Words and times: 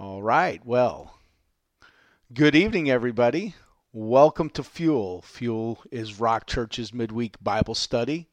All 0.00 0.22
right. 0.22 0.64
Well, 0.64 1.18
good 2.32 2.54
evening, 2.54 2.90
everybody. 2.90 3.54
Welcome 3.92 4.48
to 4.50 4.62
Fuel. 4.62 5.20
Fuel 5.20 5.82
is 5.90 6.18
Rock 6.18 6.46
Church's 6.46 6.94
midweek 6.94 7.36
Bible 7.42 7.74
study. 7.74 8.30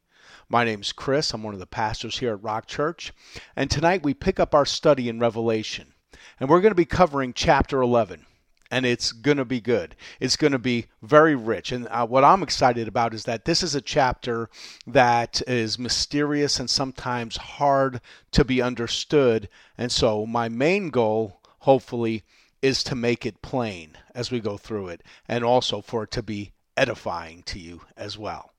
My 0.48 0.64
name's 0.64 0.94
Chris. 0.94 1.34
I'm 1.34 1.44
one 1.44 1.54
of 1.54 1.60
the 1.60 1.66
pastors 1.66 2.20
here 2.20 2.32
at 2.32 2.42
Rock 2.42 2.68
Church. 2.68 3.12
And 3.54 3.70
tonight 3.70 4.02
we 4.02 4.14
pick 4.14 4.39
up 4.39 4.55
our 4.55 4.66
study 4.66 5.09
in 5.09 5.20
Revelation. 5.20 5.91
And 6.39 6.50
we're 6.50 6.61
going 6.61 6.71
to 6.71 6.73
be 6.73 6.86
covering 6.86 7.34
chapter 7.34 7.81
11 7.81 8.25
and 8.71 8.86
it's 8.86 9.11
going 9.11 9.38
to 9.38 9.45
be 9.45 9.61
good. 9.61 9.95
It's 10.20 10.36
going 10.36 10.52
to 10.52 10.59
be 10.59 10.88
very 11.02 11.36
rich. 11.36 11.71
And 11.71 11.88
uh, 11.89 12.05
what 12.05 12.23
I'm 12.23 12.43
excited 12.43 12.88
about 12.88 13.13
is 13.13 13.23
that 13.23 13.45
this 13.45 13.63
is 13.63 13.75
a 13.75 13.81
chapter 13.81 14.49
that 14.86 15.41
is 15.47 15.79
mysterious 15.79 16.59
and 16.59 16.70
sometimes 16.70 17.38
hard 17.38 18.02
to 18.31 18.43
be 18.43 18.61
understood. 18.61 19.49
And 19.77 19.91
so, 19.91 20.25
my 20.25 20.49
main 20.49 20.90
goal, 20.90 21.37
hopefully, 21.59 22.23
is 22.61 22.84
to 22.84 22.95
make 22.95 23.25
it 23.25 23.41
plain 23.41 23.97
as 24.16 24.31
we 24.31 24.39
go 24.39 24.57
through 24.57 24.88
it, 24.89 25.03
and 25.27 25.43
also 25.43 25.81
for 25.81 26.03
it 26.03 26.11
to 26.11 26.23
be 26.23 26.52
edifying 26.75 27.43
to 27.43 27.59
you 27.59 27.81
as 27.95 28.17
well. 28.17 28.53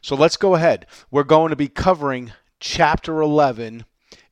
So, 0.00 0.14
let's 0.14 0.36
go 0.36 0.54
ahead. 0.54 0.86
We're 1.10 1.24
going 1.24 1.50
to 1.50 1.56
be 1.56 1.68
covering 1.68 2.32
chapter 2.60 3.20
11 3.20 3.84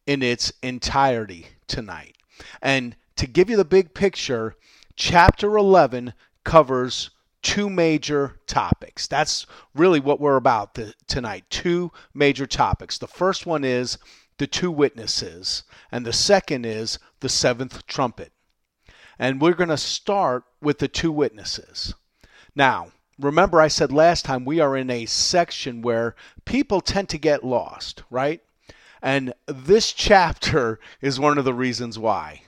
in 0.06 0.22
its 0.22 0.52
entirety 0.62 1.46
tonight. 1.66 2.16
And 2.62 2.96
to 3.16 3.26
give 3.26 3.50
you 3.50 3.56
the 3.56 3.64
big 3.64 3.94
picture, 3.94 4.56
chapter 4.96 5.56
11 5.56 6.14
covers 6.44 7.10
two 7.42 7.70
major 7.70 8.36
topics. 8.46 9.06
That's 9.06 9.46
really 9.74 10.00
what 10.00 10.20
we're 10.20 10.36
about 10.36 10.74
the, 10.74 10.94
tonight. 11.06 11.44
Two 11.50 11.92
major 12.14 12.46
topics. 12.46 12.98
The 12.98 13.06
first 13.06 13.46
one 13.46 13.64
is 13.64 13.98
the 14.38 14.46
two 14.46 14.70
witnesses, 14.70 15.64
and 15.92 16.06
the 16.06 16.12
second 16.12 16.64
is 16.64 16.98
the 17.20 17.28
seventh 17.28 17.86
trumpet. 17.86 18.32
And 19.18 19.40
we're 19.40 19.54
going 19.54 19.68
to 19.68 19.76
start 19.76 20.44
with 20.60 20.78
the 20.78 20.88
two 20.88 21.12
witnesses. 21.12 21.94
Now, 22.54 22.92
remember, 23.18 23.60
I 23.60 23.68
said 23.68 23.92
last 23.92 24.24
time 24.24 24.44
we 24.44 24.60
are 24.60 24.76
in 24.76 24.90
a 24.90 25.06
section 25.06 25.82
where 25.82 26.14
people 26.44 26.80
tend 26.80 27.08
to 27.10 27.18
get 27.18 27.44
lost, 27.44 28.02
right? 28.10 28.40
And 29.02 29.34
this 29.46 29.92
chapter 29.94 30.78
is 31.00 31.20
one 31.20 31.38
of 31.38 31.44
the 31.44 31.54
reasons 31.54 31.98
why 31.98 32.42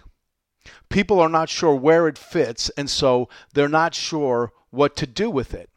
people 0.91 1.21
are 1.21 1.29
not 1.29 1.49
sure 1.49 1.75
where 1.75 2.07
it 2.07 2.19
fits, 2.19 2.69
and 2.71 2.91
so 2.91 3.29
they're 3.55 3.69
not 3.69 3.95
sure 3.95 4.53
what 4.71 4.97
to 4.97 5.07
do 5.07 5.31
with 5.31 5.55
it. 5.55 5.71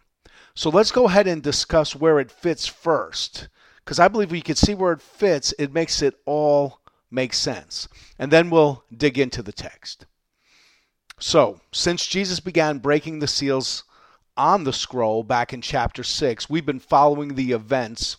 So 0.55 0.69
let's 0.69 0.91
go 0.91 1.07
ahead 1.07 1.27
and 1.27 1.41
discuss 1.41 1.95
where 1.95 2.19
it 2.19 2.31
fits 2.31 2.67
first, 2.67 3.47
because 3.83 3.99
I 3.99 4.07
believe 4.07 4.31
we 4.31 4.41
can 4.41 4.55
see 4.55 4.73
where 4.73 4.93
it 4.93 5.01
fits, 5.01 5.53
it 5.59 5.73
makes 5.73 6.01
it 6.01 6.15
all 6.25 6.79
make 7.11 7.33
sense. 7.33 7.87
And 8.17 8.31
then 8.31 8.49
we'll 8.49 8.83
dig 8.95 9.17
into 9.19 9.41
the 9.41 9.51
text. 9.51 10.05
So, 11.19 11.61
since 11.71 12.05
Jesus 12.05 12.39
began 12.39 12.79
breaking 12.79 13.19
the 13.19 13.27
seals 13.27 13.83
on 14.35 14.63
the 14.63 14.73
scroll 14.73 15.23
back 15.23 15.53
in 15.53 15.61
chapter 15.61 16.03
6, 16.03 16.49
we've 16.49 16.65
been 16.65 16.79
following 16.79 17.35
the 17.35 17.51
events. 17.51 18.17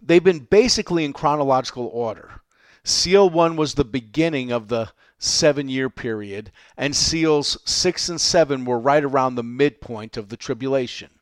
They've 0.00 0.22
been 0.22 0.40
basically 0.40 1.04
in 1.04 1.12
chronological 1.12 1.86
order. 1.86 2.42
Seal 2.84 3.28
1 3.30 3.56
was 3.56 3.74
the 3.74 3.84
beginning 3.84 4.52
of 4.52 4.68
the 4.68 4.92
seven 5.18 5.68
year 5.68 5.88
period, 5.88 6.52
and 6.76 6.94
seals 6.94 7.58
six 7.64 8.08
and 8.08 8.20
seven 8.20 8.64
were 8.64 8.78
right 8.78 9.02
around 9.02 9.34
the 9.34 9.42
midpoint 9.42 10.16
of 10.16 10.28
the 10.28 10.36
tribulation. 10.36 11.15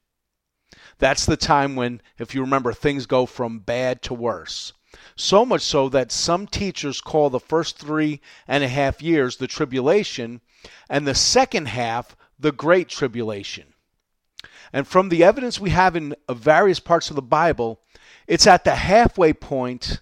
That's 1.04 1.26
the 1.26 1.36
time 1.36 1.76
when, 1.76 2.00
if 2.16 2.34
you 2.34 2.40
remember, 2.40 2.72
things 2.72 3.04
go 3.04 3.26
from 3.26 3.58
bad 3.58 4.00
to 4.04 4.14
worse. 4.14 4.72
So 5.16 5.44
much 5.44 5.60
so 5.60 5.90
that 5.90 6.10
some 6.10 6.46
teachers 6.46 7.02
call 7.02 7.28
the 7.28 7.38
first 7.38 7.76
three 7.76 8.22
and 8.48 8.64
a 8.64 8.68
half 8.68 9.02
years 9.02 9.36
the 9.36 9.46
tribulation, 9.46 10.40
and 10.88 11.06
the 11.06 11.14
second 11.14 11.68
half 11.68 12.16
the 12.38 12.52
great 12.52 12.88
tribulation. 12.88 13.74
And 14.72 14.88
from 14.88 15.10
the 15.10 15.22
evidence 15.22 15.60
we 15.60 15.68
have 15.68 15.94
in 15.94 16.14
various 16.30 16.80
parts 16.80 17.10
of 17.10 17.16
the 17.16 17.20
Bible, 17.20 17.82
it's 18.26 18.46
at 18.46 18.64
the 18.64 18.74
halfway 18.74 19.34
point 19.34 20.00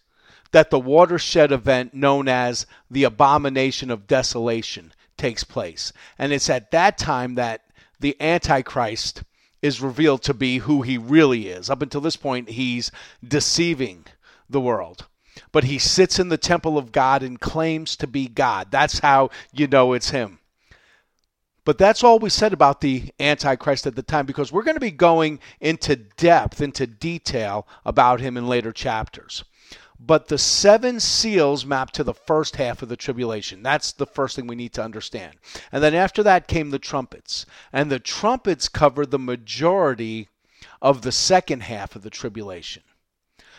that 0.52 0.70
the 0.70 0.78
watershed 0.78 1.50
event 1.50 1.94
known 1.94 2.28
as 2.28 2.64
the 2.88 3.02
abomination 3.02 3.90
of 3.90 4.06
desolation 4.06 4.92
takes 5.16 5.42
place. 5.42 5.92
And 6.16 6.32
it's 6.32 6.48
at 6.48 6.70
that 6.70 6.96
time 6.96 7.34
that 7.34 7.62
the 7.98 8.16
Antichrist 8.20 9.24
is 9.62 9.80
revealed 9.80 10.22
to 10.24 10.34
be 10.34 10.58
who 10.58 10.82
he 10.82 10.98
really 10.98 11.48
is. 11.48 11.70
Up 11.70 11.80
until 11.80 12.00
this 12.00 12.16
point, 12.16 12.50
he's 12.50 12.90
deceiving 13.26 14.04
the 14.50 14.60
world. 14.60 15.06
But 15.50 15.64
he 15.64 15.78
sits 15.78 16.18
in 16.18 16.28
the 16.28 16.36
temple 16.36 16.76
of 16.76 16.92
God 16.92 17.22
and 17.22 17.40
claims 17.40 17.96
to 17.96 18.06
be 18.06 18.28
God. 18.28 18.70
That's 18.70 18.98
how 18.98 19.30
you 19.52 19.66
know 19.66 19.92
it's 19.92 20.10
him. 20.10 20.40
But 21.64 21.78
that's 21.78 22.02
all 22.02 22.18
we 22.18 22.28
said 22.28 22.52
about 22.52 22.80
the 22.80 23.10
Antichrist 23.20 23.86
at 23.86 23.94
the 23.94 24.02
time 24.02 24.26
because 24.26 24.52
we're 24.52 24.64
going 24.64 24.76
to 24.76 24.80
be 24.80 24.90
going 24.90 25.38
into 25.60 25.94
depth, 25.94 26.60
into 26.60 26.86
detail 26.88 27.68
about 27.84 28.20
him 28.20 28.36
in 28.36 28.48
later 28.48 28.72
chapters. 28.72 29.44
But 30.04 30.26
the 30.26 30.38
seven 30.38 30.98
seals 30.98 31.64
map 31.64 31.92
to 31.92 32.02
the 32.02 32.12
first 32.12 32.56
half 32.56 32.82
of 32.82 32.88
the 32.88 32.96
tribulation. 32.96 33.62
That's 33.62 33.92
the 33.92 34.06
first 34.06 34.34
thing 34.34 34.48
we 34.48 34.56
need 34.56 34.72
to 34.72 34.82
understand. 34.82 35.36
And 35.70 35.80
then 35.80 35.94
after 35.94 36.24
that 36.24 36.48
came 36.48 36.70
the 36.70 36.80
trumpets. 36.80 37.46
And 37.72 37.88
the 37.88 38.00
trumpets 38.00 38.68
cover 38.68 39.06
the 39.06 39.18
majority 39.18 40.28
of 40.80 41.02
the 41.02 41.12
second 41.12 41.62
half 41.62 41.94
of 41.94 42.02
the 42.02 42.10
tribulation. 42.10 42.82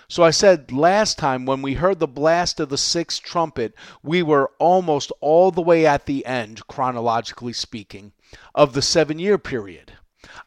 So 0.10 0.22
I 0.22 0.32
said 0.32 0.72
last 0.74 1.18
time 1.18 1.46
when 1.46 1.62
we 1.62 1.76
heard 1.76 2.00
the 2.00 2.08
blast 2.08 2.60
of 2.60 2.68
the 2.68 2.78
sixth 2.78 3.24
trumpet, 3.24 3.74
we 4.04 4.22
were 4.22 4.52
almost 4.60 5.14
all 5.22 5.50
the 5.50 5.62
way 5.62 5.86
at 5.86 6.08
the 6.08 6.26
end, 6.26 6.68
chronologically 6.68 7.54
speaking, 7.54 8.12
of 8.54 8.74
the 8.74 8.82
seven 8.82 9.18
year 9.18 9.38
period. 9.38 9.94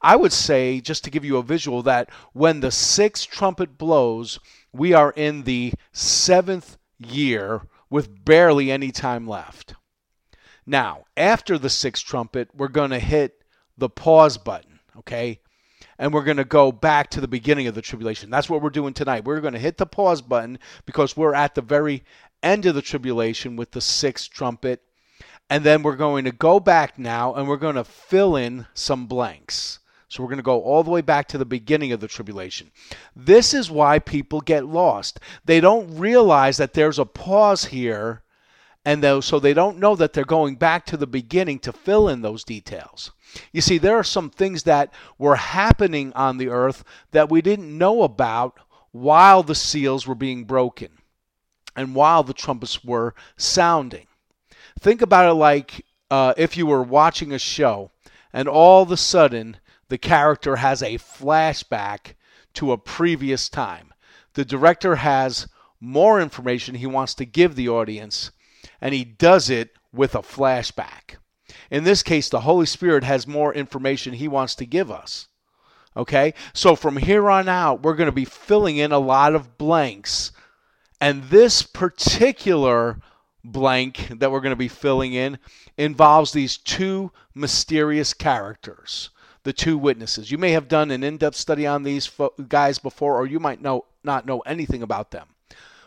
I 0.00 0.16
would 0.16 0.32
say, 0.32 0.80
just 0.80 1.04
to 1.04 1.10
give 1.10 1.24
you 1.24 1.36
a 1.36 1.42
visual, 1.42 1.82
that 1.82 2.10
when 2.32 2.60
the 2.60 2.70
sixth 2.70 3.28
trumpet 3.28 3.78
blows, 3.78 4.38
we 4.72 4.92
are 4.92 5.12
in 5.12 5.42
the 5.42 5.72
seventh 5.92 6.78
year 6.98 7.62
with 7.90 8.24
barely 8.24 8.70
any 8.70 8.90
time 8.90 9.26
left. 9.26 9.74
Now, 10.66 11.04
after 11.16 11.58
the 11.58 11.70
sixth 11.70 12.04
trumpet, 12.04 12.48
we're 12.54 12.68
going 12.68 12.90
to 12.90 12.98
hit 12.98 13.42
the 13.78 13.88
pause 13.88 14.36
button, 14.36 14.80
okay? 14.98 15.40
And 15.98 16.12
we're 16.12 16.24
going 16.24 16.36
to 16.38 16.44
go 16.44 16.72
back 16.72 17.10
to 17.10 17.20
the 17.20 17.28
beginning 17.28 17.68
of 17.68 17.74
the 17.74 17.82
tribulation. 17.82 18.30
That's 18.30 18.50
what 18.50 18.60
we're 18.60 18.70
doing 18.70 18.92
tonight. 18.92 19.24
We're 19.24 19.40
going 19.40 19.54
to 19.54 19.60
hit 19.60 19.78
the 19.78 19.86
pause 19.86 20.20
button 20.20 20.58
because 20.84 21.16
we're 21.16 21.34
at 21.34 21.54
the 21.54 21.62
very 21.62 22.02
end 22.42 22.66
of 22.66 22.74
the 22.74 22.82
tribulation 22.82 23.56
with 23.56 23.70
the 23.70 23.80
sixth 23.80 24.30
trumpet. 24.30 24.82
And 25.48 25.62
then 25.62 25.82
we're 25.82 25.96
going 25.96 26.24
to 26.24 26.32
go 26.32 26.58
back 26.58 26.98
now 26.98 27.34
and 27.34 27.46
we're 27.46 27.56
going 27.56 27.76
to 27.76 27.84
fill 27.84 28.36
in 28.36 28.66
some 28.74 29.06
blanks. 29.06 29.78
So 30.08 30.22
we're 30.22 30.28
going 30.28 30.38
to 30.38 30.42
go 30.42 30.60
all 30.60 30.82
the 30.82 30.90
way 30.90 31.00
back 31.00 31.28
to 31.28 31.38
the 31.38 31.44
beginning 31.44 31.92
of 31.92 32.00
the 32.00 32.08
tribulation. 32.08 32.70
This 33.14 33.52
is 33.52 33.70
why 33.70 33.98
people 33.98 34.40
get 34.40 34.66
lost. 34.66 35.20
They 35.44 35.60
don't 35.60 35.98
realize 35.98 36.56
that 36.56 36.74
there's 36.74 36.98
a 36.98 37.04
pause 37.04 37.66
here, 37.66 38.22
and 38.84 39.04
so 39.22 39.40
they 39.40 39.52
don't 39.52 39.78
know 39.78 39.96
that 39.96 40.12
they're 40.12 40.24
going 40.24 40.56
back 40.56 40.86
to 40.86 40.96
the 40.96 41.08
beginning 41.08 41.58
to 41.60 41.72
fill 41.72 42.08
in 42.08 42.22
those 42.22 42.44
details. 42.44 43.10
You 43.52 43.60
see, 43.60 43.78
there 43.78 43.96
are 43.96 44.04
some 44.04 44.30
things 44.30 44.62
that 44.62 44.94
were 45.18 45.36
happening 45.36 46.12
on 46.14 46.38
the 46.38 46.48
earth 46.48 46.84
that 47.10 47.28
we 47.28 47.42
didn't 47.42 47.76
know 47.76 48.02
about 48.02 48.58
while 48.92 49.42
the 49.42 49.56
seals 49.56 50.06
were 50.06 50.14
being 50.14 50.44
broken 50.44 50.90
and 51.74 51.94
while 51.94 52.22
the 52.22 52.32
trumpets 52.32 52.84
were 52.84 53.14
sounding. 53.36 54.06
Think 54.78 55.02
about 55.02 55.30
it 55.30 55.34
like 55.34 55.84
uh, 56.10 56.34
if 56.36 56.56
you 56.56 56.66
were 56.66 56.82
watching 56.82 57.32
a 57.32 57.38
show 57.38 57.90
and 58.32 58.48
all 58.48 58.82
of 58.82 58.90
a 58.90 58.96
sudden 58.96 59.56
the 59.88 59.98
character 59.98 60.56
has 60.56 60.82
a 60.82 60.98
flashback 60.98 62.14
to 62.54 62.72
a 62.72 62.78
previous 62.78 63.48
time. 63.48 63.92
The 64.34 64.44
director 64.44 64.96
has 64.96 65.46
more 65.80 66.20
information 66.20 66.74
he 66.74 66.86
wants 66.86 67.14
to 67.14 67.24
give 67.24 67.54
the 67.54 67.68
audience, 67.68 68.30
and 68.80 68.94
he 68.94 69.04
does 69.04 69.48
it 69.48 69.70
with 69.92 70.14
a 70.14 70.20
flashback. 70.20 71.16
In 71.70 71.84
this 71.84 72.02
case, 72.02 72.28
the 72.28 72.40
Holy 72.40 72.66
Spirit 72.66 73.04
has 73.04 73.26
more 73.26 73.54
information 73.54 74.14
he 74.14 74.28
wants 74.28 74.54
to 74.56 74.66
give 74.66 74.90
us. 74.90 75.28
Okay? 75.96 76.34
So 76.52 76.76
from 76.76 76.96
here 76.96 77.30
on 77.30 77.48
out, 77.48 77.82
we're 77.82 77.94
going 77.94 78.08
to 78.08 78.12
be 78.12 78.24
filling 78.24 78.76
in 78.76 78.92
a 78.92 78.98
lot 78.98 79.34
of 79.34 79.56
blanks. 79.56 80.32
And 81.00 81.24
this 81.24 81.62
particular 81.62 83.00
blank 83.52 84.08
that 84.18 84.30
we're 84.30 84.40
going 84.40 84.50
to 84.50 84.56
be 84.56 84.68
filling 84.68 85.14
in 85.14 85.38
involves 85.76 86.32
these 86.32 86.56
two 86.56 87.12
mysterious 87.34 88.12
characters 88.14 89.10
the 89.46 89.52
two 89.52 89.78
witnesses. 89.78 90.32
You 90.32 90.38
may 90.38 90.50
have 90.50 90.66
done 90.66 90.90
an 90.90 91.04
in-depth 91.04 91.36
study 91.36 91.68
on 91.68 91.84
these 91.84 92.10
guys 92.48 92.80
before, 92.80 93.14
or 93.14 93.26
you 93.26 93.38
might 93.38 93.62
know 93.62 93.84
not 94.02 94.26
know 94.26 94.40
anything 94.40 94.82
about 94.82 95.12
them. 95.12 95.28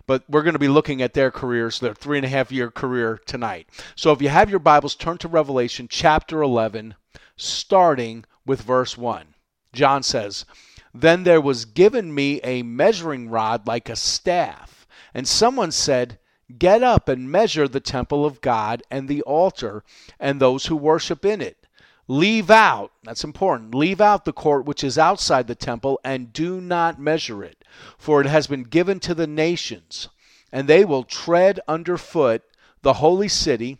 But 0.07 0.23
we're 0.29 0.43
going 0.43 0.53
to 0.53 0.59
be 0.59 0.69
looking 0.69 1.01
at 1.01 1.13
their 1.13 1.29
careers, 1.29 1.79
their 1.79 1.93
three 1.93 2.17
and 2.17 2.25
a 2.25 2.29
half 2.29 2.53
year 2.53 2.71
career 2.71 3.19
tonight. 3.25 3.67
So 3.95 4.13
if 4.13 4.21
you 4.21 4.29
have 4.29 4.49
your 4.49 4.59
Bibles, 4.59 4.95
turn 4.95 5.17
to 5.19 5.27
Revelation 5.27 5.87
chapter 5.89 6.41
11, 6.41 6.95
starting 7.35 8.23
with 8.45 8.61
verse 8.61 8.97
1. 8.97 9.35
John 9.73 10.03
says, 10.03 10.45
Then 10.93 11.23
there 11.23 11.41
was 11.41 11.65
given 11.65 12.15
me 12.15 12.39
a 12.43 12.63
measuring 12.63 13.29
rod 13.29 13.67
like 13.67 13.89
a 13.89 13.97
staff, 13.97 14.87
and 15.13 15.27
someone 15.27 15.71
said, 15.71 16.17
Get 16.57 16.81
up 16.81 17.07
and 17.07 17.31
measure 17.31 17.67
the 17.67 17.79
temple 17.79 18.25
of 18.25 18.41
God 18.41 18.81
and 18.89 19.07
the 19.07 19.21
altar 19.21 19.83
and 20.19 20.39
those 20.39 20.65
who 20.65 20.75
worship 20.75 21.23
in 21.23 21.41
it. 21.41 21.67
Leave 22.07 22.49
out, 22.49 22.91
that's 23.03 23.23
important, 23.23 23.75
leave 23.75 24.01
out 24.01 24.25
the 24.25 24.33
court 24.33 24.65
which 24.65 24.83
is 24.83 24.97
outside 24.97 25.45
the 25.45 25.53
temple 25.53 25.99
and 26.03 26.33
do 26.33 26.59
not 26.59 26.99
measure 26.99 27.43
it, 27.43 27.63
for 27.99 28.19
it 28.19 28.25
has 28.25 28.47
been 28.47 28.63
given 28.63 28.99
to 28.99 29.13
the 29.13 29.27
nations, 29.27 30.09
and 30.51 30.67
they 30.67 30.83
will 30.83 31.03
tread 31.03 31.59
underfoot 31.67 32.41
the 32.81 32.93
holy 32.93 33.27
city 33.27 33.77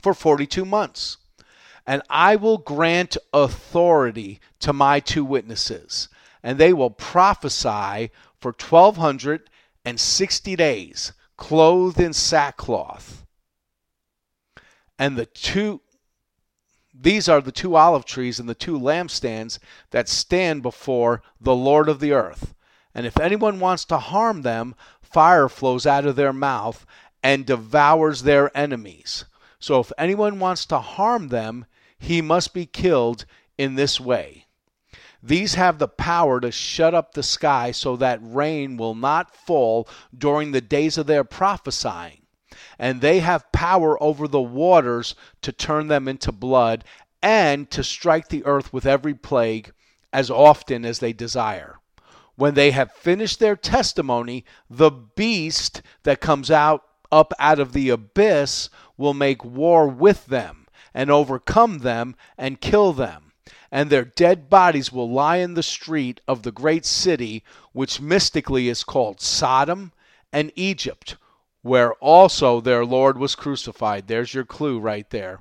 for 0.00 0.14
42 0.14 0.64
months. 0.64 1.16
And 1.84 2.00
I 2.08 2.36
will 2.36 2.58
grant 2.58 3.16
authority 3.32 4.38
to 4.60 4.72
my 4.72 5.00
two 5.00 5.24
witnesses, 5.24 6.08
and 6.44 6.58
they 6.58 6.72
will 6.72 6.90
prophesy 6.90 8.12
for 8.38 8.52
1260 8.52 10.54
days, 10.54 11.12
clothed 11.38 11.98
in 11.98 12.12
sackcloth. 12.12 13.24
And 14.98 15.16
the 15.16 15.24
two 15.24 15.80
these 17.00 17.28
are 17.28 17.40
the 17.40 17.52
two 17.52 17.76
olive 17.76 18.04
trees 18.04 18.40
and 18.40 18.48
the 18.48 18.56
two 18.56 18.76
lampstands 18.78 19.60
that 19.90 20.08
stand 20.08 20.62
before 20.62 21.22
the 21.40 21.54
Lord 21.54 21.88
of 21.88 22.00
the 22.00 22.12
earth. 22.12 22.54
And 22.92 23.06
if 23.06 23.20
anyone 23.20 23.60
wants 23.60 23.84
to 23.86 23.98
harm 23.98 24.42
them, 24.42 24.74
fire 25.00 25.48
flows 25.48 25.86
out 25.86 26.04
of 26.04 26.16
their 26.16 26.32
mouth 26.32 26.84
and 27.22 27.46
devours 27.46 28.22
their 28.22 28.56
enemies. 28.56 29.24
So 29.60 29.78
if 29.78 29.92
anyone 29.96 30.40
wants 30.40 30.66
to 30.66 30.80
harm 30.80 31.28
them, 31.28 31.66
he 31.98 32.20
must 32.20 32.52
be 32.52 32.66
killed 32.66 33.24
in 33.56 33.76
this 33.76 34.00
way. 34.00 34.46
These 35.22 35.54
have 35.54 35.78
the 35.78 35.88
power 35.88 36.40
to 36.40 36.52
shut 36.52 36.94
up 36.94 37.14
the 37.14 37.22
sky 37.22 37.72
so 37.72 37.96
that 37.96 38.20
rain 38.22 38.76
will 38.76 38.94
not 38.94 39.34
fall 39.34 39.88
during 40.16 40.52
the 40.52 40.60
days 40.60 40.96
of 40.96 41.06
their 41.06 41.24
prophesying. 41.24 42.22
And 42.78 43.00
they 43.00 43.20
have 43.20 43.50
power 43.52 44.00
over 44.02 44.28
the 44.28 44.40
waters 44.40 45.14
to 45.42 45.52
turn 45.52 45.88
them 45.88 46.06
into 46.06 46.32
blood 46.32 46.84
and 47.22 47.70
to 47.70 47.82
strike 47.82 48.28
the 48.28 48.44
earth 48.44 48.72
with 48.72 48.86
every 48.86 49.14
plague 49.14 49.72
as 50.12 50.30
often 50.30 50.84
as 50.84 51.00
they 51.00 51.12
desire. 51.12 51.78
When 52.36 52.54
they 52.54 52.70
have 52.70 52.92
finished 52.92 53.40
their 53.40 53.56
testimony, 53.56 54.44
the 54.70 54.90
beast 54.90 55.82
that 56.04 56.20
comes 56.20 56.50
out 56.50 56.84
up 57.10 57.32
out 57.38 57.58
of 57.58 57.72
the 57.72 57.88
abyss 57.88 58.70
will 58.96 59.14
make 59.14 59.44
war 59.44 59.88
with 59.88 60.26
them 60.26 60.66
and 60.94 61.10
overcome 61.10 61.78
them 61.78 62.14
and 62.36 62.60
kill 62.60 62.92
them. 62.92 63.27
And 63.70 63.88
their 63.88 64.04
dead 64.04 64.50
bodies 64.50 64.92
will 64.92 65.10
lie 65.10 65.36
in 65.36 65.54
the 65.54 65.62
street 65.62 66.20
of 66.28 66.42
the 66.42 66.52
great 66.52 66.84
city, 66.84 67.42
which 67.72 68.00
mystically 68.00 68.68
is 68.68 68.84
called 68.84 69.20
Sodom 69.20 69.92
and 70.32 70.52
Egypt, 70.54 71.16
where 71.62 71.94
also 71.94 72.60
their 72.60 72.84
Lord 72.84 73.18
was 73.18 73.34
crucified. 73.34 74.06
There's 74.06 74.34
your 74.34 74.44
clue 74.44 74.78
right 74.78 75.08
there. 75.10 75.40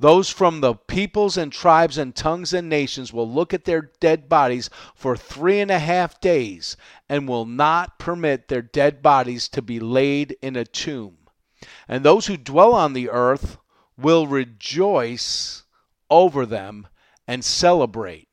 Those 0.00 0.30
from 0.30 0.60
the 0.60 0.74
peoples 0.74 1.36
and 1.36 1.52
tribes 1.52 1.98
and 1.98 2.14
tongues 2.14 2.52
and 2.52 2.68
nations 2.68 3.12
will 3.12 3.28
look 3.28 3.52
at 3.52 3.64
their 3.64 3.90
dead 3.98 4.28
bodies 4.28 4.70
for 4.94 5.16
three 5.16 5.58
and 5.58 5.72
a 5.72 5.80
half 5.80 6.20
days 6.20 6.76
and 7.08 7.26
will 7.26 7.46
not 7.46 7.98
permit 7.98 8.46
their 8.46 8.62
dead 8.62 9.02
bodies 9.02 9.48
to 9.48 9.62
be 9.62 9.80
laid 9.80 10.36
in 10.40 10.54
a 10.54 10.64
tomb. 10.64 11.16
And 11.88 12.04
those 12.04 12.26
who 12.26 12.36
dwell 12.36 12.74
on 12.74 12.92
the 12.92 13.10
earth 13.10 13.58
will 13.96 14.28
rejoice 14.28 15.64
over 16.08 16.46
them 16.46 16.86
and 17.28 17.44
celebrate. 17.44 18.28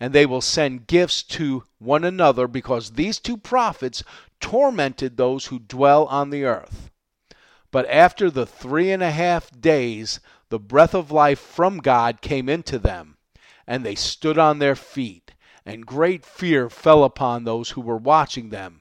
And 0.00 0.14
they 0.14 0.24
will 0.24 0.40
send 0.40 0.86
gifts 0.86 1.22
to 1.24 1.64
one 1.78 2.04
another 2.04 2.48
because 2.48 2.92
these 2.92 3.20
two 3.20 3.36
prophets 3.36 4.02
tormented 4.40 5.16
those 5.16 5.46
who 5.46 5.58
dwell 5.58 6.06
on 6.06 6.30
the 6.30 6.44
earth. 6.44 6.90
But 7.70 7.88
after 7.88 8.30
the 8.30 8.46
three 8.46 8.90
and 8.90 9.02
a 9.02 9.10
half 9.10 9.50
days, 9.60 10.18
the 10.48 10.58
breath 10.58 10.94
of 10.94 11.12
life 11.12 11.38
from 11.38 11.78
God 11.78 12.20
came 12.20 12.48
into 12.48 12.78
them, 12.78 13.18
and 13.66 13.84
they 13.84 13.94
stood 13.94 14.38
on 14.38 14.58
their 14.58 14.74
feet, 14.74 15.32
and 15.64 15.86
great 15.86 16.24
fear 16.24 16.68
fell 16.68 17.04
upon 17.04 17.44
those 17.44 17.70
who 17.70 17.80
were 17.80 17.96
watching 17.96 18.48
them. 18.48 18.80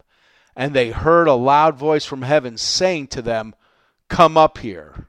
And 0.55 0.73
they 0.73 0.89
heard 0.89 1.27
a 1.27 1.33
loud 1.33 1.77
voice 1.77 2.05
from 2.05 2.23
heaven 2.23 2.57
saying 2.57 3.07
to 3.09 3.21
them, 3.21 3.53
Come 4.07 4.37
up 4.37 4.57
here. 4.57 5.07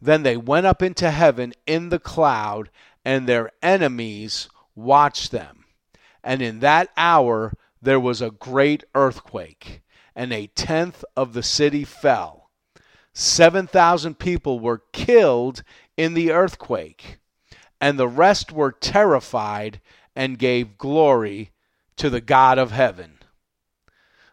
Then 0.00 0.22
they 0.22 0.36
went 0.36 0.66
up 0.66 0.80
into 0.80 1.10
heaven 1.10 1.52
in 1.66 1.88
the 1.88 1.98
cloud, 1.98 2.70
and 3.04 3.26
their 3.26 3.50
enemies 3.62 4.48
watched 4.74 5.30
them. 5.30 5.64
And 6.22 6.42
in 6.42 6.60
that 6.60 6.90
hour 6.96 7.54
there 7.82 8.00
was 8.00 8.20
a 8.20 8.30
great 8.30 8.84
earthquake, 8.94 9.82
and 10.14 10.32
a 10.32 10.48
tenth 10.48 11.04
of 11.16 11.32
the 11.32 11.42
city 11.42 11.84
fell 11.84 12.50
7,000 13.12 14.18
people 14.18 14.60
were 14.60 14.82
killed 14.92 15.62
in 15.96 16.14
the 16.14 16.30
earthquake, 16.30 17.18
and 17.80 17.98
the 17.98 18.08
rest 18.08 18.52
were 18.52 18.72
terrified 18.72 19.80
and 20.14 20.38
gave 20.38 20.78
glory 20.78 21.50
to 21.96 22.10
the 22.10 22.20
God 22.20 22.58
of 22.58 22.70
heaven. 22.70 23.18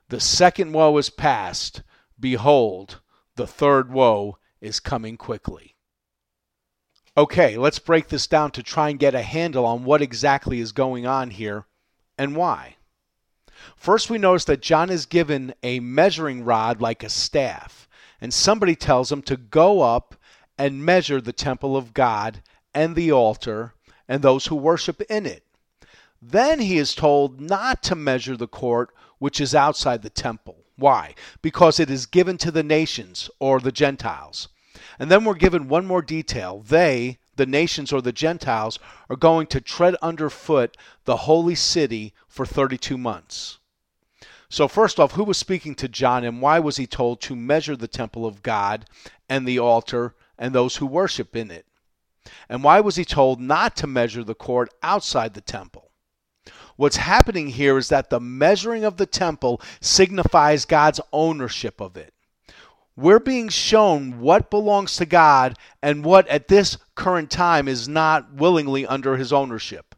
The 0.09 0.19
second 0.19 0.73
woe 0.73 0.97
is 0.97 1.09
past. 1.09 1.81
Behold, 2.19 3.01
the 3.35 3.47
third 3.47 3.91
woe 3.91 4.37
is 4.61 4.79
coming 4.79 5.17
quickly. 5.17 5.76
Okay, 7.17 7.57
let's 7.57 7.79
break 7.79 8.09
this 8.09 8.27
down 8.27 8.51
to 8.51 8.61
try 8.61 8.89
and 8.89 8.99
get 8.99 9.15
a 9.15 9.23
handle 9.23 9.65
on 9.65 9.83
what 9.83 10.03
exactly 10.03 10.59
is 10.59 10.71
going 10.71 11.07
on 11.07 11.31
here 11.31 11.65
and 12.15 12.35
why. 12.35 12.75
First, 13.75 14.11
we 14.11 14.19
notice 14.19 14.45
that 14.45 14.61
John 14.61 14.91
is 14.91 15.07
given 15.07 15.55
a 15.63 15.79
measuring 15.79 16.45
rod 16.45 16.79
like 16.79 17.01
a 17.01 17.09
staff 17.09 17.89
and 18.21 18.31
somebody 18.31 18.75
tells 18.75 19.11
him 19.11 19.23
to 19.23 19.35
go 19.35 19.81
up 19.81 20.13
and 20.59 20.85
measure 20.85 21.19
the 21.19 21.33
temple 21.33 21.75
of 21.75 21.95
God 21.95 22.43
and 22.71 22.95
the 22.95 23.11
altar 23.11 23.73
and 24.07 24.21
those 24.21 24.45
who 24.45 24.55
worship 24.55 25.01
in 25.09 25.25
it. 25.25 25.43
Then 26.21 26.59
he 26.59 26.77
is 26.77 26.93
told 26.93 27.41
not 27.41 27.81
to 27.83 27.95
measure 27.95 28.37
the 28.37 28.47
court 28.47 28.93
which 29.17 29.41
is 29.41 29.55
outside 29.55 30.03
the 30.03 30.11
temple. 30.11 30.65
Why? 30.75 31.15
Because 31.41 31.79
it 31.79 31.89
is 31.89 32.05
given 32.05 32.37
to 32.37 32.51
the 32.51 32.61
nations 32.61 33.31
or 33.39 33.59
the 33.59 33.71
Gentiles. 33.71 34.49
And 34.99 35.11
then 35.11 35.25
we're 35.25 35.35
given 35.35 35.67
one 35.67 35.85
more 35.85 36.01
detail. 36.01 36.63
They, 36.65 37.19
the 37.35 37.45
nations 37.45 37.94
or 37.94 38.01
the 38.01 38.11
Gentiles, 38.11 38.79
are 39.09 39.15
going 39.15 39.47
to 39.47 39.61
tread 39.61 39.95
underfoot 40.01 40.75
the 41.05 41.17
holy 41.17 41.55
city 41.55 42.13
for 42.27 42.45
32 42.45 42.97
months. 42.97 43.59
So, 44.49 44.67
first 44.67 44.99
off, 44.99 45.13
who 45.13 45.23
was 45.23 45.38
speaking 45.38 45.75
to 45.75 45.89
John 45.89 46.23
and 46.23 46.41
why 46.41 46.59
was 46.59 46.77
he 46.77 46.88
told 46.88 47.21
to 47.21 47.35
measure 47.35 47.75
the 47.75 47.88
temple 47.88 48.25
of 48.25 48.41
God 48.41 48.85
and 49.27 49.45
the 49.45 49.59
altar 49.59 50.16
and 50.37 50.54
those 50.54 50.77
who 50.77 50.85
worship 50.85 51.35
in 51.35 51.51
it? 51.51 51.66
And 52.49 52.63
why 52.63 52.80
was 52.80 52.95
he 52.95 53.06
told 53.06 53.39
not 53.42 53.75
to 53.77 53.87
measure 53.87 54.23
the 54.23 54.35
court 54.35 54.69
outside 54.81 55.33
the 55.33 55.42
temple? 55.42 55.92
What's 56.77 56.97
happening 56.97 57.47
here 57.49 57.77
is 57.77 57.89
that 57.89 58.09
the 58.09 58.19
measuring 58.19 58.85
of 58.85 58.97
the 58.97 59.06
temple 59.06 59.61
signifies 59.81 60.66
God's 60.66 61.01
ownership 61.11 61.81
of 61.81 61.97
it. 61.97 62.13
We're 62.97 63.19
being 63.19 63.47
shown 63.47 64.19
what 64.19 64.49
belongs 64.49 64.97
to 64.97 65.06
God 65.06 65.57
and 65.81 66.04
what 66.04 66.27
at 66.27 66.49
this 66.49 66.77
current 66.95 67.31
time 67.31 67.69
is 67.69 67.87
not 67.87 68.33
willingly 68.33 68.85
under 68.85 69.16
his 69.16 69.31
ownership 69.31 69.95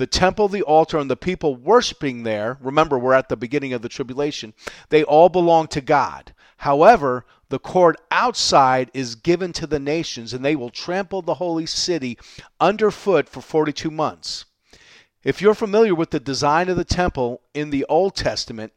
the 0.00 0.06
temple, 0.06 0.48
the 0.48 0.62
altar, 0.62 0.96
and 0.96 1.10
the 1.10 1.16
people 1.16 1.54
worshiping 1.56 2.22
there, 2.22 2.56
remember, 2.62 2.98
we're 2.98 3.12
at 3.12 3.28
the 3.28 3.36
beginning 3.36 3.74
of 3.74 3.82
the 3.82 3.88
tribulation, 3.88 4.54
they 4.88 5.04
all 5.04 5.28
belong 5.28 5.66
to 5.68 5.82
God. 5.82 6.32
However, 6.56 7.26
the 7.50 7.58
court 7.58 8.00
outside 8.10 8.90
is 8.94 9.14
given 9.14 9.52
to 9.52 9.66
the 9.66 9.78
nations, 9.78 10.32
and 10.32 10.42
they 10.42 10.56
will 10.56 10.70
trample 10.70 11.20
the 11.20 11.34
holy 11.34 11.66
city 11.66 12.16
underfoot 12.58 13.28
for 13.28 13.42
42 13.42 13.90
months. 13.90 14.46
If 15.22 15.42
you're 15.42 15.52
familiar 15.52 15.94
with 15.94 16.12
the 16.12 16.18
design 16.18 16.70
of 16.70 16.78
the 16.78 16.84
temple 16.84 17.42
in 17.52 17.68
the 17.68 17.84
Old 17.90 18.16
Testament, 18.16 18.72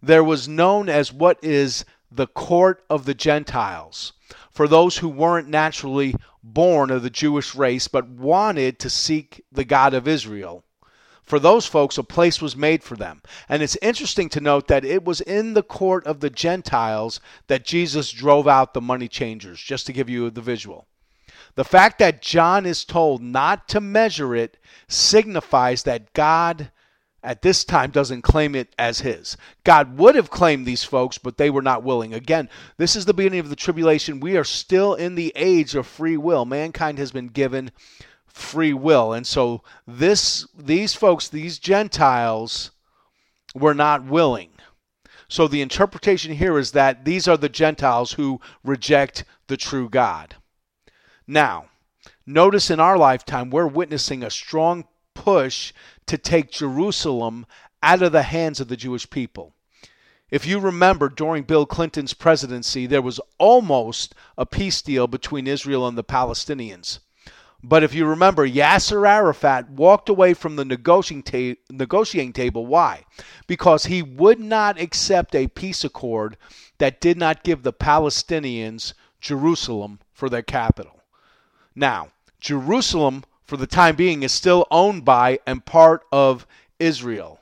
there 0.00 0.24
was 0.24 0.48
known 0.48 0.88
as 0.88 1.12
what 1.12 1.38
is 1.42 1.84
the 2.16 2.26
court 2.26 2.84
of 2.90 3.04
the 3.04 3.14
Gentiles 3.14 4.12
for 4.50 4.68
those 4.68 4.98
who 4.98 5.08
weren't 5.08 5.48
naturally 5.48 6.14
born 6.42 6.90
of 6.90 7.02
the 7.02 7.10
Jewish 7.10 7.54
race 7.54 7.88
but 7.88 8.08
wanted 8.08 8.78
to 8.80 8.90
seek 8.90 9.44
the 9.50 9.64
God 9.64 9.94
of 9.94 10.08
Israel. 10.08 10.64
For 11.22 11.38
those 11.38 11.66
folks, 11.66 11.96
a 11.96 12.02
place 12.02 12.42
was 12.42 12.56
made 12.56 12.82
for 12.82 12.96
them. 12.96 13.22
And 13.48 13.62
it's 13.62 13.78
interesting 13.80 14.28
to 14.30 14.40
note 14.40 14.68
that 14.68 14.84
it 14.84 15.04
was 15.04 15.20
in 15.20 15.54
the 15.54 15.62
court 15.62 16.04
of 16.06 16.20
the 16.20 16.30
Gentiles 16.30 17.20
that 17.46 17.64
Jesus 17.64 18.10
drove 18.10 18.48
out 18.48 18.74
the 18.74 18.80
money 18.80 19.08
changers, 19.08 19.60
just 19.62 19.86
to 19.86 19.92
give 19.92 20.10
you 20.10 20.30
the 20.30 20.40
visual. 20.40 20.86
The 21.54 21.64
fact 21.64 21.98
that 22.00 22.22
John 22.22 22.66
is 22.66 22.84
told 22.84 23.22
not 23.22 23.68
to 23.68 23.80
measure 23.80 24.34
it 24.34 24.58
signifies 24.88 25.84
that 25.84 26.12
God 26.12 26.70
at 27.22 27.42
this 27.42 27.64
time 27.64 27.90
doesn't 27.90 28.22
claim 28.22 28.54
it 28.54 28.74
as 28.78 29.00
his. 29.00 29.36
God 29.64 29.96
would 29.98 30.14
have 30.14 30.30
claimed 30.30 30.66
these 30.66 30.84
folks, 30.84 31.18
but 31.18 31.36
they 31.36 31.50
were 31.50 31.62
not 31.62 31.84
willing. 31.84 32.12
Again, 32.12 32.48
this 32.78 32.96
is 32.96 33.04
the 33.04 33.14
beginning 33.14 33.40
of 33.40 33.50
the 33.50 33.56
tribulation. 33.56 34.20
We 34.20 34.36
are 34.36 34.44
still 34.44 34.94
in 34.94 35.14
the 35.14 35.32
age 35.36 35.74
of 35.74 35.86
free 35.86 36.16
will. 36.16 36.44
Mankind 36.44 36.98
has 36.98 37.12
been 37.12 37.28
given 37.28 37.70
free 38.26 38.72
will. 38.72 39.12
And 39.12 39.26
so 39.26 39.62
this 39.86 40.46
these 40.56 40.94
folks, 40.94 41.28
these 41.28 41.58
Gentiles 41.58 42.72
were 43.54 43.74
not 43.74 44.04
willing. 44.04 44.50
So 45.28 45.48
the 45.48 45.62
interpretation 45.62 46.34
here 46.34 46.58
is 46.58 46.72
that 46.72 47.04
these 47.04 47.28
are 47.28 47.36
the 47.36 47.48
Gentiles 47.48 48.12
who 48.12 48.40
reject 48.64 49.24
the 49.46 49.56
true 49.56 49.88
God. 49.88 50.34
Now, 51.26 51.66
notice 52.26 52.70
in 52.70 52.80
our 52.80 52.98
lifetime, 52.98 53.48
we're 53.48 53.66
witnessing 53.66 54.22
a 54.22 54.30
strong 54.30 54.84
push 55.14 55.72
to 56.06 56.18
take 56.18 56.50
Jerusalem 56.50 57.46
out 57.82 58.02
of 58.02 58.12
the 58.12 58.22
hands 58.22 58.60
of 58.60 58.68
the 58.68 58.76
Jewish 58.76 59.08
people. 59.08 59.54
If 60.30 60.46
you 60.46 60.58
remember, 60.58 61.08
during 61.08 61.42
Bill 61.42 61.66
Clinton's 61.66 62.14
presidency, 62.14 62.86
there 62.86 63.02
was 63.02 63.20
almost 63.38 64.14
a 64.38 64.46
peace 64.46 64.80
deal 64.80 65.06
between 65.06 65.46
Israel 65.46 65.86
and 65.86 65.98
the 65.98 66.04
Palestinians. 66.04 67.00
But 67.62 67.84
if 67.84 67.94
you 67.94 68.06
remember, 68.06 68.48
Yasser 68.48 69.06
Arafat 69.06 69.70
walked 69.70 70.08
away 70.08 70.34
from 70.34 70.56
the 70.56 70.64
negotiating, 70.64 71.22
ta- 71.54 71.60
negotiating 71.70 72.32
table. 72.32 72.66
Why? 72.66 73.04
Because 73.46 73.84
he 73.86 74.02
would 74.02 74.40
not 74.40 74.80
accept 74.80 75.34
a 75.34 75.48
peace 75.48 75.84
accord 75.84 76.36
that 76.78 77.00
did 77.00 77.18
not 77.18 77.44
give 77.44 77.62
the 77.62 77.72
Palestinians 77.72 78.94
Jerusalem 79.20 80.00
for 80.12 80.28
their 80.28 80.42
capital. 80.42 81.02
Now, 81.74 82.08
Jerusalem, 82.40 83.24
for 83.52 83.58
the 83.58 83.66
time 83.66 83.94
being, 83.96 84.22
is 84.22 84.32
still 84.32 84.66
owned 84.70 85.04
by 85.04 85.38
and 85.46 85.62
part 85.62 86.04
of 86.10 86.46
Israel. 86.78 87.38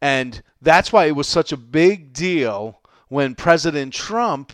And 0.00 0.40
that's 0.60 0.92
why 0.92 1.06
it 1.06 1.16
was 1.16 1.26
such 1.26 1.50
a 1.50 1.56
big 1.56 2.12
deal 2.12 2.80
when 3.08 3.34
President 3.34 3.92
Trump 3.92 4.52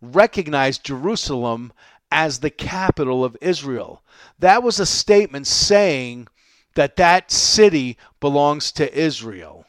recognized 0.00 0.82
Jerusalem 0.82 1.74
as 2.10 2.38
the 2.38 2.48
capital 2.48 3.22
of 3.22 3.36
Israel. 3.42 4.02
That 4.38 4.62
was 4.62 4.80
a 4.80 4.86
statement 4.86 5.46
saying 5.46 6.26
that 6.74 6.96
that 6.96 7.30
city 7.30 7.98
belongs 8.18 8.72
to 8.72 8.98
Israel 8.98 9.66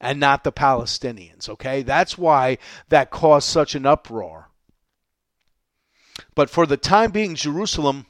and 0.00 0.18
not 0.18 0.44
the 0.44 0.52
Palestinians, 0.52 1.46
okay? 1.50 1.82
That's 1.82 2.16
why 2.16 2.56
that 2.88 3.10
caused 3.10 3.50
such 3.50 3.74
an 3.74 3.84
uproar. 3.84 4.48
But 6.34 6.48
for 6.48 6.64
the 6.64 6.78
time 6.78 7.10
being, 7.10 7.34
Jerusalem 7.34 8.06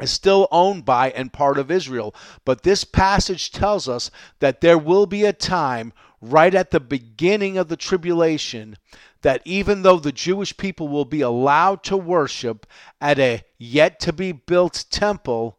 is 0.00 0.10
still 0.10 0.48
owned 0.50 0.84
by 0.84 1.10
and 1.10 1.32
part 1.32 1.58
of 1.58 1.70
Israel. 1.70 2.14
But 2.44 2.62
this 2.62 2.84
passage 2.84 3.52
tells 3.52 3.88
us 3.88 4.10
that 4.40 4.60
there 4.60 4.78
will 4.78 5.06
be 5.06 5.24
a 5.24 5.32
time 5.32 5.92
right 6.20 6.54
at 6.54 6.70
the 6.70 6.80
beginning 6.80 7.58
of 7.58 7.68
the 7.68 7.76
tribulation 7.76 8.76
that 9.22 9.42
even 9.44 9.82
though 9.82 9.98
the 9.98 10.12
Jewish 10.12 10.56
people 10.56 10.88
will 10.88 11.04
be 11.04 11.20
allowed 11.20 11.82
to 11.84 11.96
worship 11.96 12.66
at 13.00 13.18
a 13.18 13.42
yet 13.58 14.00
to 14.00 14.12
be 14.12 14.32
built 14.32 14.84
temple, 14.90 15.58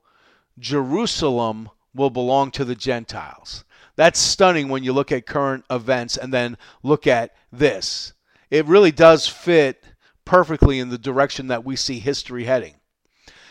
Jerusalem 0.60 1.70
will 1.94 2.10
belong 2.10 2.52
to 2.52 2.66
the 2.66 2.76
Gentiles. 2.76 3.64
That's 3.96 4.20
stunning 4.20 4.70
when 4.70 4.84
you 4.84 4.92
look 4.94 5.12
at 5.12 5.26
current 5.26 5.66
events 5.70 6.18
and 6.18 6.34
then 6.34 6.58
look 6.84 7.08
at 7.08 7.34
this. 7.52 8.14
It 8.52 8.66
really 8.66 8.92
does 8.92 9.28
fit 9.28 9.84
perfectly 10.26 10.80
in 10.80 10.90
the 10.90 10.98
direction 10.98 11.48
that 11.48 11.64
we 11.64 11.76
see 11.76 12.00
history 12.00 12.44
heading. 12.44 12.76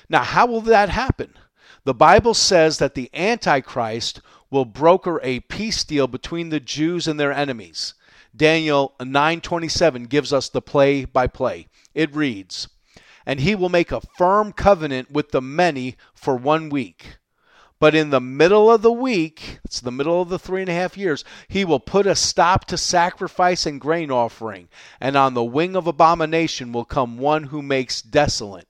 Now, 0.09 0.23
how 0.23 0.47
will 0.47 0.61
that 0.63 0.89
happen? 0.89 1.35
The 1.85 1.95
Bible 1.95 2.35
says 2.35 2.79
that 2.79 2.95
the 2.95 3.11
Antichrist 3.15 4.21
will 4.51 4.65
broker 4.65 5.21
a 5.23 5.41
peace 5.41 5.85
deal 5.85 6.07
between 6.07 6.49
the 6.49 6.61
Jews 6.61 7.07
and 7.07 7.19
their 7.19 7.33
enemies. 7.33 7.95
Daniel 8.37 8.95
9:27 9.01 10.09
gives 10.09 10.33
us 10.33 10.49
the 10.49 10.63
play 10.63 11.05
by 11.05 11.27
play. 11.27 11.69
It 11.95 12.15
reads, 12.15 12.69
"And 13.27 13.41
he 13.41 13.55
will 13.55 13.69
make 13.69 13.93
a 13.93 14.01
firm 14.01 14.53
covenant 14.53 15.11
with 15.11 15.31
the 15.31 15.43
many 15.43 15.97
for 16.15 16.37
one 16.37 16.69
week." 16.69 17.19
But 17.81 17.95
in 17.95 18.11
the 18.11 18.21
middle 18.21 18.71
of 18.71 18.83
the 18.83 18.93
week, 18.93 19.59
it's 19.65 19.81
the 19.81 19.93
middle 19.93 20.23
of 20.23 20.29
the 20.29 20.39
three 20.39 20.63
and 20.63 20.71
a 20.71 20.75
half 20.75 20.97
years, 20.97 21.25
he 21.49 21.65
will 21.65 21.81
put 21.81 22.07
a 22.07 22.15
stop 22.15 22.65
to 22.67 22.79
sacrifice 22.79 23.67
and 23.67 23.81
grain 23.81 24.11
offering, 24.11 24.69
and 25.01 25.17
on 25.17 25.35
the 25.35 25.45
wing 25.45 25.77
of 25.77 25.87
abomination 25.87 26.73
will 26.73 26.85
come 26.85 27.19
one 27.19 27.45
who 27.45 27.63
makes 27.63 28.01
desolate, 28.01 28.69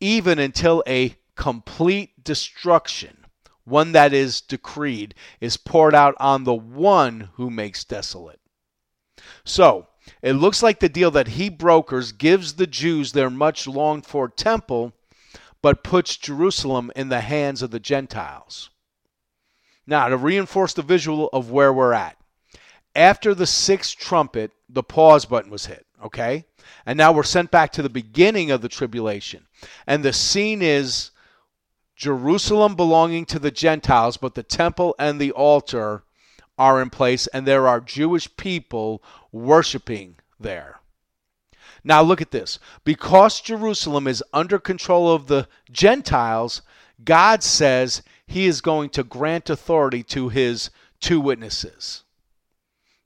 even 0.00 0.38
until 0.38 0.82
a 0.86 1.16
complete 1.34 2.24
destruction, 2.24 3.24
one 3.64 3.92
that 3.92 4.12
is 4.12 4.40
decreed, 4.40 5.14
is 5.40 5.56
poured 5.56 5.94
out 5.94 6.14
on 6.18 6.44
the 6.44 6.54
one 6.54 7.30
who 7.34 7.50
makes 7.50 7.84
desolate. 7.84 8.40
So, 9.44 9.88
it 10.22 10.34
looks 10.34 10.62
like 10.62 10.80
the 10.80 10.88
deal 10.88 11.10
that 11.10 11.28
he 11.28 11.48
brokers 11.48 12.12
gives 12.12 12.54
the 12.54 12.66
Jews 12.66 13.12
their 13.12 13.30
much 13.30 13.66
longed 13.66 14.06
for 14.06 14.28
temple, 14.28 14.94
but 15.60 15.84
puts 15.84 16.16
Jerusalem 16.16 16.90
in 16.96 17.08
the 17.08 17.20
hands 17.20 17.62
of 17.62 17.70
the 17.70 17.80
Gentiles. 17.80 18.70
Now, 19.86 20.08
to 20.08 20.16
reinforce 20.16 20.72
the 20.72 20.82
visual 20.82 21.28
of 21.32 21.50
where 21.50 21.72
we're 21.72 21.92
at, 21.92 22.16
after 22.94 23.34
the 23.34 23.46
sixth 23.46 23.96
trumpet, 23.96 24.52
the 24.68 24.82
pause 24.82 25.24
button 25.24 25.50
was 25.50 25.66
hit, 25.66 25.86
okay? 26.04 26.44
And 26.86 26.96
now 26.96 27.12
we're 27.12 27.22
sent 27.22 27.50
back 27.50 27.72
to 27.72 27.82
the 27.82 27.88
beginning 27.88 28.50
of 28.50 28.62
the 28.62 28.68
tribulation. 28.68 29.46
And 29.86 30.04
the 30.04 30.12
scene 30.12 30.62
is 30.62 31.10
Jerusalem 31.96 32.76
belonging 32.76 33.26
to 33.26 33.38
the 33.38 33.50
Gentiles, 33.50 34.16
but 34.16 34.34
the 34.34 34.42
temple 34.42 34.94
and 34.98 35.20
the 35.20 35.32
altar 35.32 36.04
are 36.56 36.82
in 36.82 36.90
place, 36.90 37.26
and 37.28 37.46
there 37.46 37.68
are 37.68 37.80
Jewish 37.80 38.36
people 38.36 39.02
worshiping 39.32 40.16
there. 40.40 40.80
Now, 41.84 42.02
look 42.02 42.20
at 42.20 42.32
this. 42.32 42.58
Because 42.84 43.40
Jerusalem 43.40 44.06
is 44.06 44.22
under 44.32 44.58
control 44.58 45.12
of 45.12 45.26
the 45.26 45.48
Gentiles, 45.70 46.62
God 47.04 47.42
says 47.42 48.02
he 48.26 48.46
is 48.46 48.60
going 48.60 48.90
to 48.90 49.04
grant 49.04 49.48
authority 49.48 50.02
to 50.04 50.28
his 50.28 50.70
two 51.00 51.20
witnesses. 51.20 52.02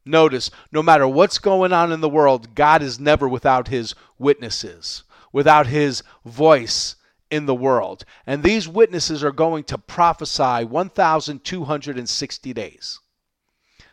Notice, 0.05 0.51
no 0.73 0.83
matter 0.83 1.07
what's 1.07 1.39
going 1.39 1.73
on 1.73 1.93
in 1.93 2.01
the 2.01 2.09
world, 2.09 2.55
God 2.55 2.83
is 2.83 2.99
never 2.99 3.29
without 3.29 3.69
his 3.69 3.95
witnesses, 4.19 5.05
without 5.33 5.69
his 5.69 6.03
voice 6.25 6.97
in 7.31 7.47
the 7.47 7.55
world. 7.55 8.05
And 8.27 8.43
these 8.43 8.69
witnesses 8.69 9.23
are 9.23 9.33
going 9.33 9.65
to 9.65 9.79
prophesy 9.79 10.65
1,260 10.65 12.53
days. 12.53 13.01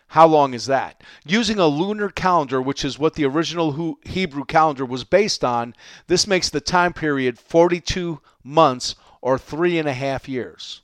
How 0.07 0.25
long 0.25 0.55
is 0.55 0.65
that? 0.65 1.03
Using 1.23 1.59
a 1.59 1.67
lunar 1.67 2.09
calendar, 2.09 2.59
which 2.59 2.83
is 2.83 2.97
what 2.97 3.13
the 3.13 3.25
original 3.25 3.97
Hebrew 4.03 4.43
calendar 4.43 4.83
was 4.83 5.03
based 5.03 5.43
on, 5.43 5.75
this 6.07 6.25
makes 6.25 6.49
the 6.49 6.59
time 6.59 6.93
period 6.93 7.37
42 7.37 8.19
months 8.43 8.95
or 9.21 9.37
three 9.37 9.77
and 9.77 9.87
a 9.87 9.93
half 9.93 10.27
years. 10.27 10.81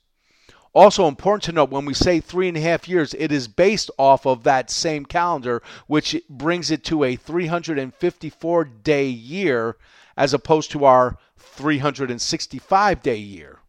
Also, 0.75 1.07
important 1.07 1.41
to 1.41 1.53
note 1.53 1.69
when 1.69 1.85
we 1.85 1.93
say 1.93 2.19
three 2.19 2.49
and 2.49 2.57
a 2.57 2.61
half 2.61 2.89
years, 2.89 3.13
it 3.13 3.31
is 3.31 3.47
based 3.47 3.89
off 3.97 4.27
of 4.27 4.43
that 4.43 4.69
same 4.69 5.05
calendar, 5.05 5.63
which 5.87 6.21
brings 6.29 6.69
it 6.69 6.83
to 6.83 7.05
a 7.05 7.15
354 7.15 8.65
day 8.65 9.07
year 9.07 9.77
as 10.17 10.33
opposed 10.33 10.69
to 10.71 10.83
our 10.83 11.17
365 11.37 13.01
day 13.01 13.15
year. 13.15 13.59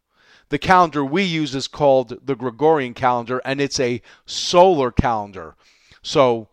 The 0.49 0.59
calendar 0.59 1.05
we 1.05 1.23
use 1.23 1.55
is 1.55 1.69
called 1.69 2.27
the 2.27 2.35
Gregorian 2.35 2.93
calendar, 2.93 3.41
and 3.45 3.61
it's 3.61 3.79
a 3.79 4.03
solar 4.25 4.91
calendar. 4.91 5.55
So, 6.03 6.49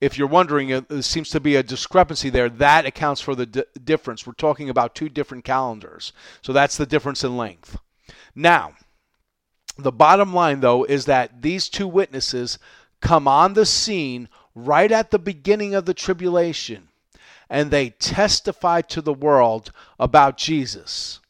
if 0.00 0.16
you're 0.16 0.28
wondering, 0.28 0.72
uh, 0.72 0.82
there 0.88 1.02
seems 1.02 1.30
to 1.30 1.40
be 1.40 1.56
a 1.56 1.64
discrepancy 1.64 2.30
there. 2.30 2.48
That 2.48 2.86
accounts 2.86 3.20
for 3.20 3.34
the 3.34 3.46
d- 3.46 3.64
difference. 3.82 4.24
We're 4.24 4.34
talking 4.34 4.70
about 4.70 4.94
two 4.94 5.08
different 5.08 5.44
calendars. 5.44 6.12
So, 6.42 6.52
that's 6.52 6.76
the 6.76 6.86
difference 6.86 7.24
in 7.24 7.36
length. 7.36 7.78
Now, 8.34 8.74
the 9.78 9.92
bottom 9.92 10.32
line, 10.32 10.60
though, 10.60 10.84
is 10.84 11.04
that 11.04 11.42
these 11.42 11.68
two 11.68 11.88
witnesses 11.88 12.58
come 13.00 13.28
on 13.28 13.54
the 13.54 13.66
scene 13.66 14.28
right 14.54 14.90
at 14.90 15.10
the 15.10 15.18
beginning 15.18 15.74
of 15.74 15.84
the 15.84 15.94
tribulation 15.94 16.88
and 17.48 17.70
they 17.70 17.90
testify 17.90 18.80
to 18.80 19.00
the 19.00 19.12
world 19.12 19.70
about 19.98 20.36
Jesus. 20.36 21.20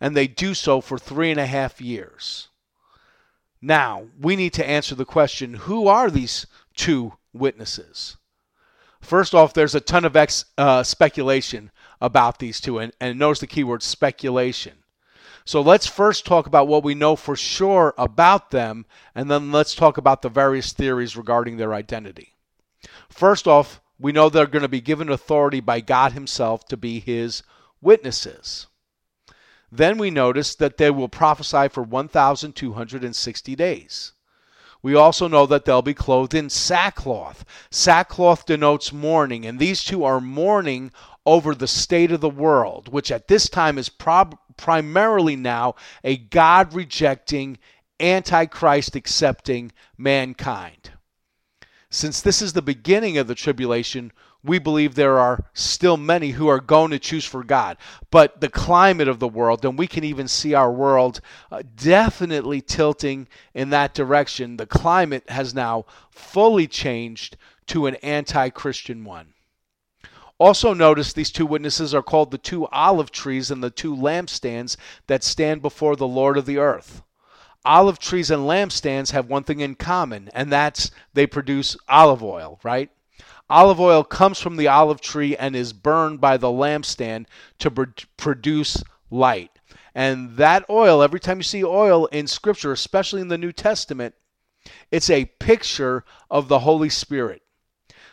And 0.00 0.16
they 0.16 0.26
do 0.26 0.54
so 0.54 0.80
for 0.80 0.98
three 0.98 1.30
and 1.30 1.40
a 1.40 1.46
half 1.46 1.80
years. 1.80 2.48
Now, 3.60 4.06
we 4.20 4.36
need 4.36 4.52
to 4.54 4.68
answer 4.68 4.94
the 4.94 5.04
question 5.04 5.54
who 5.54 5.88
are 5.88 6.10
these 6.10 6.46
two 6.76 7.14
witnesses? 7.32 8.16
First 9.00 9.34
off, 9.34 9.54
there's 9.54 9.74
a 9.74 9.80
ton 9.80 10.04
of 10.04 10.16
ex, 10.16 10.44
uh, 10.56 10.82
speculation 10.82 11.70
about 12.00 12.38
these 12.38 12.60
two, 12.60 12.78
and, 12.78 12.92
and 13.00 13.18
notice 13.18 13.40
the 13.40 13.46
keyword 13.46 13.82
speculation. 13.82 14.74
So 15.48 15.62
let's 15.62 15.86
first 15.86 16.26
talk 16.26 16.46
about 16.46 16.68
what 16.68 16.84
we 16.84 16.94
know 16.94 17.16
for 17.16 17.34
sure 17.34 17.94
about 17.96 18.50
them, 18.50 18.84
and 19.14 19.30
then 19.30 19.50
let's 19.50 19.74
talk 19.74 19.96
about 19.96 20.20
the 20.20 20.28
various 20.28 20.74
theories 20.74 21.16
regarding 21.16 21.56
their 21.56 21.72
identity. 21.72 22.34
First 23.08 23.48
off, 23.48 23.80
we 23.98 24.12
know 24.12 24.28
they're 24.28 24.46
going 24.46 24.60
to 24.60 24.68
be 24.68 24.82
given 24.82 25.08
authority 25.08 25.60
by 25.60 25.80
God 25.80 26.12
Himself 26.12 26.66
to 26.66 26.76
be 26.76 27.00
His 27.00 27.42
witnesses. 27.80 28.66
Then 29.72 29.96
we 29.96 30.10
notice 30.10 30.54
that 30.54 30.76
they 30.76 30.90
will 30.90 31.08
prophesy 31.08 31.68
for 31.68 31.82
1,260 31.82 33.56
days. 33.56 34.12
We 34.82 34.94
also 34.94 35.28
know 35.28 35.46
that 35.46 35.64
they'll 35.64 35.80
be 35.80 35.94
clothed 35.94 36.34
in 36.34 36.50
sackcloth. 36.50 37.46
Sackcloth 37.70 38.44
denotes 38.44 38.92
mourning, 38.92 39.46
and 39.46 39.58
these 39.58 39.82
two 39.82 40.04
are 40.04 40.20
mourning 40.20 40.92
over 41.28 41.54
the 41.54 41.68
state 41.68 42.10
of 42.10 42.22
the 42.22 42.30
world, 42.30 42.90
which 42.90 43.12
at 43.12 43.28
this 43.28 43.50
time 43.50 43.76
is 43.76 43.90
prob- 43.90 44.38
primarily 44.56 45.36
now 45.36 45.74
a 46.02 46.16
God 46.16 46.72
rejecting, 46.72 47.58
antichrist 48.00 48.96
accepting 48.96 49.70
mankind. 49.98 50.92
since 51.90 52.22
this 52.22 52.40
is 52.40 52.54
the 52.54 52.62
beginning 52.62 53.18
of 53.18 53.26
the 53.26 53.34
tribulation, 53.34 54.10
we 54.42 54.58
believe 54.58 54.94
there 54.94 55.18
are 55.18 55.44
still 55.52 55.98
many 55.98 56.30
who 56.30 56.48
are 56.48 56.60
going 56.60 56.90
to 56.92 56.98
choose 56.98 57.26
for 57.26 57.44
God. 57.44 57.76
But 58.10 58.40
the 58.40 58.48
climate 58.48 59.08
of 59.08 59.18
the 59.18 59.28
world, 59.28 59.64
and 59.64 59.78
we 59.78 59.86
can 59.86 60.04
even 60.04 60.28
see 60.28 60.54
our 60.54 60.72
world 60.72 61.20
uh, 61.50 61.62
definitely 61.76 62.62
tilting 62.62 63.28
in 63.52 63.68
that 63.70 63.92
direction, 63.94 64.56
the 64.56 64.66
climate 64.66 65.28
has 65.28 65.54
now 65.54 65.84
fully 66.10 66.66
changed 66.66 67.36
to 67.66 67.86
an 67.86 67.96
anti 67.96 68.48
Christian 68.48 69.04
one. 69.04 69.34
Also, 70.38 70.72
notice 70.72 71.12
these 71.12 71.32
two 71.32 71.46
witnesses 71.46 71.92
are 71.92 72.02
called 72.02 72.30
the 72.30 72.38
two 72.38 72.66
olive 72.68 73.10
trees 73.10 73.50
and 73.50 73.62
the 73.62 73.70
two 73.70 73.94
lampstands 73.94 74.76
that 75.08 75.24
stand 75.24 75.60
before 75.60 75.96
the 75.96 76.06
Lord 76.06 76.38
of 76.38 76.46
the 76.46 76.58
earth. 76.58 77.02
Olive 77.64 77.98
trees 77.98 78.30
and 78.30 78.42
lampstands 78.42 79.10
have 79.10 79.26
one 79.26 79.42
thing 79.42 79.58
in 79.58 79.74
common, 79.74 80.30
and 80.32 80.50
that's 80.50 80.92
they 81.12 81.26
produce 81.26 81.76
olive 81.88 82.22
oil, 82.22 82.60
right? 82.62 82.90
Olive 83.50 83.80
oil 83.80 84.04
comes 84.04 84.38
from 84.40 84.56
the 84.56 84.68
olive 84.68 85.00
tree 85.00 85.36
and 85.36 85.56
is 85.56 85.72
burned 85.72 86.20
by 86.20 86.36
the 86.36 86.48
lampstand 86.48 87.26
to 87.58 87.70
produce 88.16 88.82
light. 89.10 89.50
And 89.94 90.36
that 90.36 90.64
oil, 90.70 91.02
every 91.02 91.18
time 91.18 91.38
you 91.38 91.42
see 91.42 91.64
oil 91.64 92.06
in 92.06 92.28
Scripture, 92.28 92.70
especially 92.70 93.20
in 93.20 93.28
the 93.28 93.38
New 93.38 93.52
Testament, 93.52 94.14
it's 94.92 95.10
a 95.10 95.24
picture 95.24 96.04
of 96.30 96.46
the 96.46 96.60
Holy 96.60 96.90
Spirit. 96.90 97.42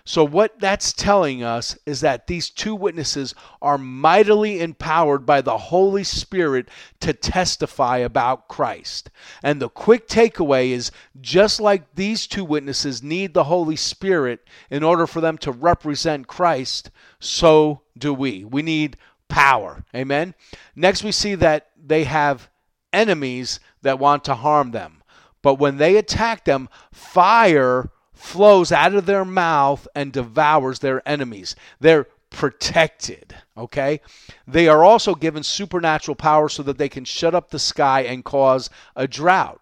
So, 0.07 0.23
what 0.23 0.59
that's 0.59 0.93
telling 0.93 1.41
us 1.41 1.79
is 1.87 2.01
that 2.01 2.27
these 2.27 2.51
two 2.51 2.75
witnesses 2.75 3.33
are 3.59 3.79
mightily 3.79 4.61
empowered 4.61 5.25
by 5.25 5.41
the 5.41 5.57
Holy 5.57 6.03
Spirit 6.03 6.69
to 6.99 7.11
testify 7.11 7.97
about 7.97 8.47
Christ. 8.47 9.09
And 9.41 9.59
the 9.59 9.67
quick 9.67 10.07
takeaway 10.07 10.69
is 10.69 10.91
just 11.19 11.59
like 11.59 11.95
these 11.95 12.27
two 12.27 12.45
witnesses 12.45 13.01
need 13.01 13.33
the 13.33 13.45
Holy 13.45 13.75
Spirit 13.75 14.41
in 14.69 14.83
order 14.83 15.07
for 15.07 15.21
them 15.21 15.39
to 15.39 15.51
represent 15.51 16.27
Christ, 16.27 16.91
so 17.19 17.81
do 17.97 18.13
we. 18.13 18.45
We 18.45 18.61
need 18.61 18.97
power. 19.27 19.85
Amen. 19.95 20.35
Next, 20.75 21.03
we 21.03 21.11
see 21.11 21.33
that 21.33 21.71
they 21.83 22.03
have 22.03 22.47
enemies 22.93 23.59
that 23.81 23.97
want 23.97 24.23
to 24.25 24.35
harm 24.35 24.69
them. 24.69 25.01
But 25.41 25.55
when 25.55 25.77
they 25.77 25.97
attack 25.97 26.45
them, 26.45 26.69
fire 26.91 27.91
flows 28.25 28.71
out 28.71 28.95
of 28.95 29.05
their 29.05 29.23
mouth 29.23 29.87
and 29.95 30.11
devours 30.11 30.79
their 30.79 31.07
enemies. 31.07 31.55
They're 31.79 32.07
protected, 32.31 33.35
okay? 33.55 34.01
They 34.47 34.67
are 34.67 34.83
also 34.83 35.15
given 35.15 35.43
supernatural 35.43 36.15
power 36.15 36.49
so 36.49 36.63
that 36.63 36.77
they 36.77 36.89
can 36.89 37.05
shut 37.05 37.35
up 37.35 37.49
the 37.49 37.59
sky 37.59 38.01
and 38.01 38.25
cause 38.25 38.69
a 38.95 39.07
drought. 39.07 39.61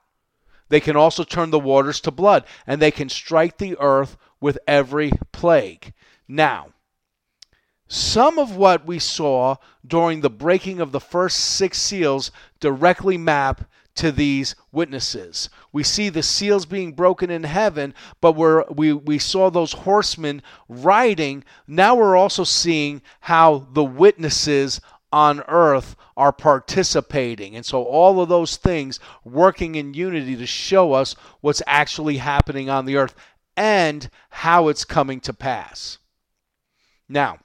They 0.70 0.80
can 0.80 0.96
also 0.96 1.24
turn 1.24 1.52
the 1.52 1.60
waters 1.60 2.00
to 2.02 2.12
blood, 2.12 2.46
and 2.66 2.82
they 2.82 2.90
can 2.90 3.10
strike 3.10 3.58
the 3.58 3.78
earth 3.80 4.18
with 4.40 4.58
every 4.68 5.12
plague. 5.32 5.94
Now, 6.28 6.73
some 7.94 8.40
of 8.40 8.56
what 8.56 8.88
we 8.88 8.98
saw 8.98 9.56
during 9.86 10.22
the 10.22 10.30
breaking 10.30 10.82
of 10.82 10.92
the 10.92 11.00
first 11.00 11.40
six 11.40 11.78
seals 11.78 12.32
directly 12.60 13.20
map 13.20 13.70
to 13.94 14.12
these 14.12 14.56
witnesses. 14.72 15.48
We 15.72 15.84
see 15.84 16.10
the 16.10 16.24
seals 16.24 16.66
being 16.66 16.94
broken 16.94 17.30
in 17.30 17.44
heaven, 17.44 17.94
but 18.20 18.32
we, 18.76 18.94
we 18.94 19.20
saw 19.20 19.52
those 19.52 19.74
horsemen 19.74 20.42
riding. 20.68 21.44
Now 21.68 21.94
we're 21.94 22.18
also 22.18 22.44
seeing 22.44 23.04
how 23.20 23.68
the 23.74 23.84
witnesses 23.84 24.82
on 25.12 25.42
earth 25.48 25.96
are 26.18 26.34
participating. 26.34 27.56
And 27.56 27.64
so 27.64 27.84
all 27.84 28.20
of 28.20 28.28
those 28.28 28.58
things 28.58 29.00
working 29.24 29.76
in 29.76 29.94
unity 29.94 30.36
to 30.36 30.48
show 30.48 30.94
us 30.94 31.16
what's 31.42 31.62
actually 31.68 32.18
happening 32.18 32.72
on 32.72 32.88
the 32.88 32.98
earth 32.98 33.14
and 33.56 34.10
how 34.32 34.70
it's 34.70 34.84
coming 34.84 35.20
to 35.20 35.34
pass. 35.34 36.00
Now, 37.08 37.38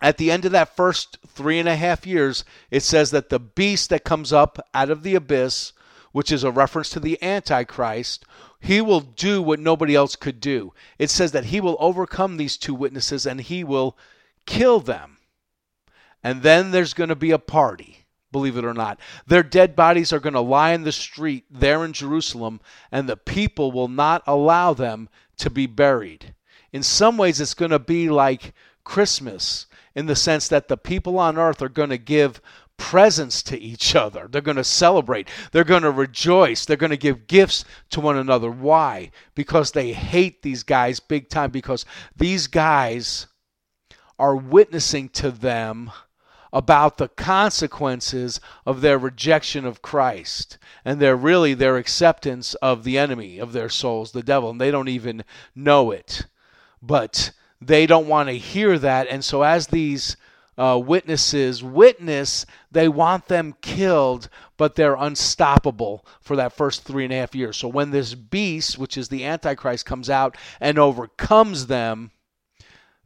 at 0.00 0.16
the 0.16 0.30
end 0.30 0.44
of 0.44 0.52
that 0.52 0.76
first 0.76 1.18
three 1.26 1.58
and 1.58 1.68
a 1.68 1.76
half 1.76 2.06
years, 2.06 2.44
it 2.70 2.82
says 2.82 3.10
that 3.10 3.28
the 3.28 3.38
beast 3.38 3.90
that 3.90 4.04
comes 4.04 4.32
up 4.32 4.58
out 4.72 4.90
of 4.90 5.02
the 5.02 5.14
abyss, 5.14 5.72
which 6.12 6.32
is 6.32 6.42
a 6.42 6.50
reference 6.50 6.88
to 6.90 7.00
the 7.00 7.22
Antichrist, 7.22 8.24
he 8.60 8.80
will 8.80 9.00
do 9.00 9.40
what 9.40 9.58
nobody 9.58 9.94
else 9.94 10.16
could 10.16 10.40
do. 10.40 10.72
It 10.98 11.10
says 11.10 11.32
that 11.32 11.46
he 11.46 11.60
will 11.60 11.76
overcome 11.80 12.36
these 12.36 12.56
two 12.56 12.74
witnesses 12.74 13.26
and 13.26 13.40
he 13.40 13.64
will 13.64 13.96
kill 14.46 14.80
them. 14.80 15.18
And 16.22 16.42
then 16.42 16.70
there's 16.70 16.94
going 16.94 17.08
to 17.08 17.16
be 17.16 17.30
a 17.30 17.38
party, 17.38 18.04
believe 18.30 18.56
it 18.56 18.64
or 18.64 18.74
not. 18.74 19.00
Their 19.26 19.42
dead 19.42 19.74
bodies 19.74 20.12
are 20.12 20.20
going 20.20 20.34
to 20.34 20.40
lie 20.40 20.72
in 20.72 20.82
the 20.82 20.92
street 20.92 21.44
there 21.50 21.84
in 21.84 21.94
Jerusalem, 21.94 22.60
and 22.92 23.08
the 23.08 23.16
people 23.16 23.72
will 23.72 23.88
not 23.88 24.22
allow 24.26 24.74
them 24.74 25.08
to 25.38 25.48
be 25.48 25.66
buried. 25.66 26.34
In 26.72 26.82
some 26.82 27.16
ways, 27.16 27.40
it's 27.40 27.54
going 27.54 27.70
to 27.70 27.78
be 27.78 28.10
like 28.10 28.52
Christmas 28.84 29.66
in 29.94 30.06
the 30.06 30.16
sense 30.16 30.48
that 30.48 30.68
the 30.68 30.76
people 30.76 31.18
on 31.18 31.38
earth 31.38 31.60
are 31.62 31.68
going 31.68 31.90
to 31.90 31.98
give 31.98 32.40
presents 32.76 33.42
to 33.42 33.58
each 33.60 33.94
other. 33.94 34.26
They're 34.30 34.40
going 34.40 34.56
to 34.56 34.64
celebrate. 34.64 35.28
They're 35.52 35.64
going 35.64 35.82
to 35.82 35.90
rejoice. 35.90 36.64
They're 36.64 36.76
going 36.76 36.90
to 36.90 36.96
give 36.96 37.26
gifts 37.26 37.64
to 37.90 38.00
one 38.00 38.16
another. 38.16 38.50
Why? 38.50 39.10
Because 39.34 39.72
they 39.72 39.92
hate 39.92 40.42
these 40.42 40.62
guys 40.62 40.98
big 40.98 41.28
time, 41.28 41.50
because 41.50 41.84
these 42.16 42.46
guys 42.46 43.26
are 44.18 44.36
witnessing 44.36 45.08
to 45.10 45.30
them 45.30 45.90
about 46.52 46.98
the 46.98 47.08
consequences 47.08 48.40
of 48.66 48.80
their 48.80 48.98
rejection 48.98 49.64
of 49.64 49.82
Christ 49.82 50.58
and 50.84 51.00
their 51.00 51.14
really 51.14 51.54
their 51.54 51.76
acceptance 51.76 52.54
of 52.54 52.82
the 52.82 52.98
enemy 52.98 53.38
of 53.38 53.52
their 53.52 53.68
souls, 53.68 54.12
the 54.12 54.22
devil, 54.22 54.50
and 54.50 54.60
they 54.60 54.70
don't 54.70 54.88
even 54.88 55.22
know 55.54 55.90
it. 55.90 56.26
But 56.82 57.32
they 57.60 57.86
don't 57.86 58.08
want 58.08 58.28
to 58.28 58.38
hear 58.38 58.78
that. 58.78 59.06
And 59.08 59.24
so, 59.24 59.42
as 59.42 59.66
these 59.66 60.16
uh, 60.56 60.80
witnesses 60.82 61.62
witness, 61.62 62.46
they 62.70 62.88
want 62.88 63.28
them 63.28 63.54
killed, 63.60 64.28
but 64.56 64.74
they're 64.74 64.94
unstoppable 64.94 66.06
for 66.20 66.36
that 66.36 66.52
first 66.52 66.84
three 66.84 67.04
and 67.04 67.12
a 67.12 67.16
half 67.16 67.34
years. 67.34 67.56
So, 67.56 67.68
when 67.68 67.90
this 67.90 68.14
beast, 68.14 68.78
which 68.78 68.96
is 68.96 69.08
the 69.08 69.24
Antichrist, 69.24 69.86
comes 69.86 70.08
out 70.08 70.36
and 70.60 70.78
overcomes 70.78 71.66
them, 71.66 72.10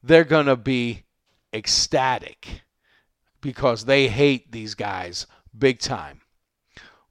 they're 0.03 0.25
going 0.25 0.47
to 0.47 0.57
be 0.57 1.05
ecstatic 1.53 2.63
because 3.41 3.85
they 3.85 4.09
hate 4.09 4.53
these 4.53 4.75
guys 4.75 5.27
big 5.57 5.79
time. 5.79 6.21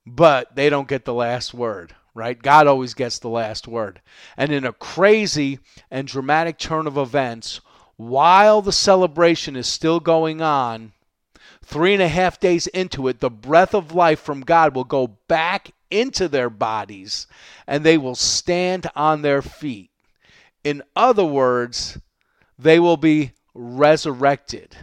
But 0.05 0.55
they 0.55 0.69
don't 0.69 0.87
get 0.87 1.05
the 1.05 1.13
last 1.13 1.53
word 1.53 1.95
right? 2.13 2.41
God 2.41 2.67
always 2.67 2.93
gets 2.93 3.19
the 3.19 3.29
last 3.29 3.67
word. 3.67 4.01
And 4.37 4.51
in 4.51 4.65
a 4.65 4.73
crazy 4.73 5.59
and 5.89 6.07
dramatic 6.07 6.57
turn 6.57 6.87
of 6.87 6.97
events, 6.97 7.61
while 7.95 8.61
the 8.61 8.71
celebration 8.71 9.55
is 9.55 9.67
still 9.67 9.99
going 9.99 10.41
on, 10.41 10.93
three 11.63 11.93
and 11.93 12.01
a 12.01 12.07
half 12.07 12.39
days 12.39 12.67
into 12.67 13.07
it, 13.07 13.19
the 13.19 13.29
breath 13.29 13.73
of 13.73 13.95
life 13.95 14.19
from 14.19 14.41
God 14.41 14.75
will 14.75 14.83
go 14.83 15.07
back 15.27 15.71
into 15.89 16.27
their 16.27 16.49
bodies 16.49 17.27
and 17.67 17.83
they 17.83 17.97
will 17.97 18.15
stand 18.15 18.89
on 18.95 19.21
their 19.21 19.41
feet. 19.41 19.91
In 20.63 20.81
other 20.95 21.25
words, 21.25 21.99
they 22.57 22.79
will 22.79 22.97
be 22.97 23.31
resurrected 23.53 24.75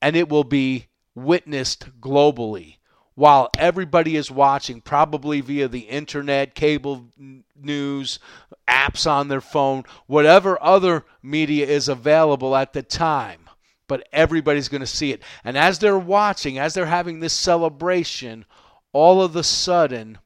and 0.00 0.16
it 0.16 0.28
will 0.28 0.44
be 0.44 0.86
witnessed 1.14 2.00
globally 2.00 2.76
while 3.14 3.50
everybody 3.58 4.16
is 4.16 4.30
watching, 4.30 4.80
probably 4.80 5.40
via 5.40 5.68
the 5.68 5.80
internet, 5.80 6.54
cable 6.54 7.06
news, 7.54 8.18
apps 8.66 9.10
on 9.10 9.28
their 9.28 9.40
phone, 9.40 9.84
whatever 10.06 10.62
other 10.62 11.04
media 11.22 11.66
is 11.66 11.88
available 11.88 12.56
at 12.56 12.72
the 12.72 12.82
time. 12.82 13.40
But 13.86 14.08
everybody's 14.12 14.68
going 14.68 14.80
to 14.80 14.86
see 14.86 15.12
it. 15.12 15.22
And 15.44 15.58
as 15.58 15.78
they're 15.78 15.98
watching, 15.98 16.58
as 16.58 16.72
they're 16.72 16.86
having 16.86 17.20
this 17.20 17.34
celebration, 17.34 18.46
all 18.92 19.20
of 19.20 19.36
a 19.36 19.42
sudden, 19.42 20.18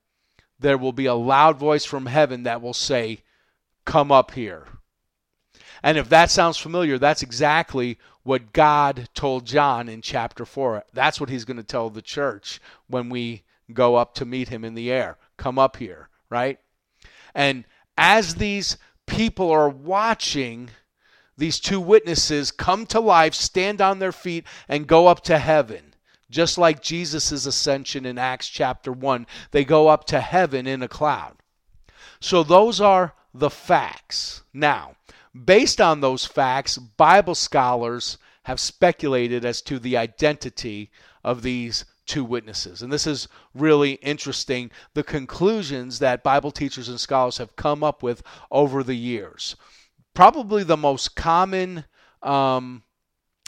there 0.58 0.78
will 0.78 0.92
be 0.92 1.06
a 1.06 1.14
loud 1.14 1.58
voice 1.58 1.84
from 1.84 2.06
heaven 2.06 2.44
that 2.44 2.62
will 2.62 2.74
say, 2.74 3.22
Come 3.84 4.10
up 4.10 4.32
here. 4.32 4.66
And 5.82 5.98
if 5.98 6.08
that 6.08 6.30
sounds 6.30 6.56
familiar, 6.56 6.98
that's 6.98 7.22
exactly 7.22 7.98
what 8.22 8.52
God 8.52 9.08
told 9.14 9.46
John 9.46 9.88
in 9.88 10.02
chapter 10.02 10.44
4. 10.44 10.84
That's 10.92 11.20
what 11.20 11.30
he's 11.30 11.44
going 11.44 11.58
to 11.58 11.62
tell 11.62 11.90
the 11.90 12.02
church 12.02 12.60
when 12.88 13.08
we 13.08 13.42
go 13.72 13.96
up 13.96 14.14
to 14.14 14.24
meet 14.24 14.48
him 14.48 14.64
in 14.64 14.74
the 14.74 14.90
air. 14.90 15.16
Come 15.36 15.58
up 15.58 15.76
here, 15.76 16.08
right? 16.30 16.58
And 17.34 17.64
as 17.96 18.36
these 18.36 18.78
people 19.06 19.50
are 19.50 19.68
watching 19.68 20.70
these 21.36 21.60
two 21.60 21.80
witnesses 21.80 22.50
come 22.50 22.86
to 22.86 23.00
life, 23.00 23.34
stand 23.34 23.80
on 23.80 23.98
their 23.98 24.12
feet, 24.12 24.44
and 24.68 24.86
go 24.86 25.06
up 25.06 25.22
to 25.24 25.38
heaven, 25.38 25.94
just 26.30 26.58
like 26.58 26.82
Jesus' 26.82 27.46
ascension 27.46 28.06
in 28.06 28.18
Acts 28.18 28.48
chapter 28.48 28.90
1, 28.90 29.26
they 29.50 29.64
go 29.64 29.88
up 29.88 30.04
to 30.06 30.20
heaven 30.20 30.66
in 30.66 30.82
a 30.82 30.88
cloud. 30.88 31.36
So 32.20 32.42
those 32.42 32.80
are 32.80 33.14
the 33.34 33.50
facts. 33.50 34.42
Now, 34.52 34.96
Based 35.44 35.80
on 35.80 36.00
those 36.00 36.24
facts, 36.24 36.78
Bible 36.78 37.34
scholars 37.34 38.18
have 38.44 38.60
speculated 38.60 39.44
as 39.44 39.60
to 39.62 39.78
the 39.78 39.96
identity 39.96 40.90
of 41.24 41.42
these 41.42 41.84
two 42.06 42.24
witnesses. 42.24 42.82
And 42.82 42.92
this 42.92 43.06
is 43.06 43.26
really 43.54 43.94
interesting 43.94 44.70
the 44.94 45.02
conclusions 45.02 45.98
that 45.98 46.22
Bible 46.22 46.52
teachers 46.52 46.88
and 46.88 47.00
scholars 47.00 47.38
have 47.38 47.56
come 47.56 47.82
up 47.82 48.02
with 48.02 48.22
over 48.50 48.82
the 48.82 48.94
years. 48.94 49.56
probably 50.14 50.62
the 50.62 50.76
most 50.76 51.14
common 51.14 51.84
um, 52.22 52.82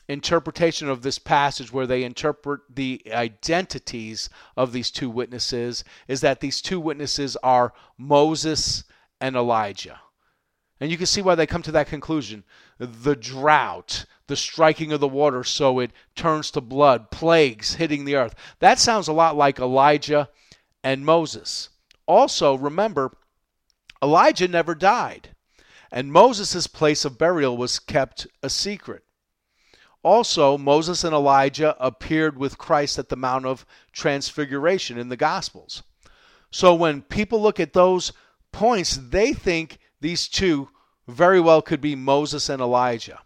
interpretation 0.08 0.88
of 0.88 1.02
this 1.02 1.18
passage 1.18 1.72
where 1.72 1.86
they 1.86 2.02
interpret 2.02 2.60
the 2.68 3.02
identities 3.10 4.28
of 4.56 4.72
these 4.72 4.90
two 4.90 5.08
witnesses 5.08 5.84
is 6.08 6.20
that 6.20 6.40
these 6.40 6.60
two 6.60 6.80
witnesses 6.80 7.36
are 7.42 7.72
Moses 7.96 8.84
and 9.20 9.36
Elijah. 9.36 10.00
And 10.80 10.90
you 10.90 10.96
can 10.96 11.06
see 11.06 11.22
why 11.22 11.34
they 11.34 11.46
come 11.46 11.62
to 11.62 11.72
that 11.72 11.88
conclusion. 11.88 12.44
The 12.78 13.16
drought, 13.16 14.04
the 14.28 14.36
striking 14.36 14.92
of 14.92 15.00
the 15.00 15.08
water 15.08 15.42
so 15.42 15.80
it 15.80 15.90
turns 16.14 16.50
to 16.52 16.60
blood, 16.60 17.10
plagues 17.10 17.74
hitting 17.74 18.04
the 18.04 18.14
earth. 18.14 18.34
That 18.60 18.78
sounds 18.78 19.08
a 19.08 19.12
lot 19.12 19.36
like 19.36 19.58
Elijah 19.58 20.28
and 20.84 21.04
Moses. 21.04 21.70
Also, 22.06 22.54
remember, 22.54 23.16
Elijah 24.02 24.46
never 24.46 24.74
died, 24.74 25.34
and 25.90 26.12
Moses' 26.12 26.66
place 26.68 27.04
of 27.04 27.18
burial 27.18 27.56
was 27.56 27.80
kept 27.80 28.26
a 28.42 28.48
secret. 28.48 29.02
Also, 30.04 30.56
Moses 30.56 31.02
and 31.02 31.12
Elijah 31.12 31.76
appeared 31.80 32.38
with 32.38 32.56
Christ 32.56 32.98
at 32.98 33.08
the 33.08 33.16
Mount 33.16 33.44
of 33.44 33.66
Transfiguration 33.92 34.96
in 34.96 35.08
the 35.08 35.16
Gospels. 35.16 35.82
So 36.50 36.74
when 36.74 37.02
people 37.02 37.42
look 37.42 37.58
at 37.58 37.72
those 37.72 38.12
points, 38.52 38.96
they 38.96 39.32
think 39.32 39.78
these 40.00 40.28
two 40.28 40.68
very 41.06 41.40
well 41.40 41.62
could 41.62 41.80
be 41.80 41.96
Moses 41.96 42.48
and 42.48 42.60
Elijah. 42.60 43.20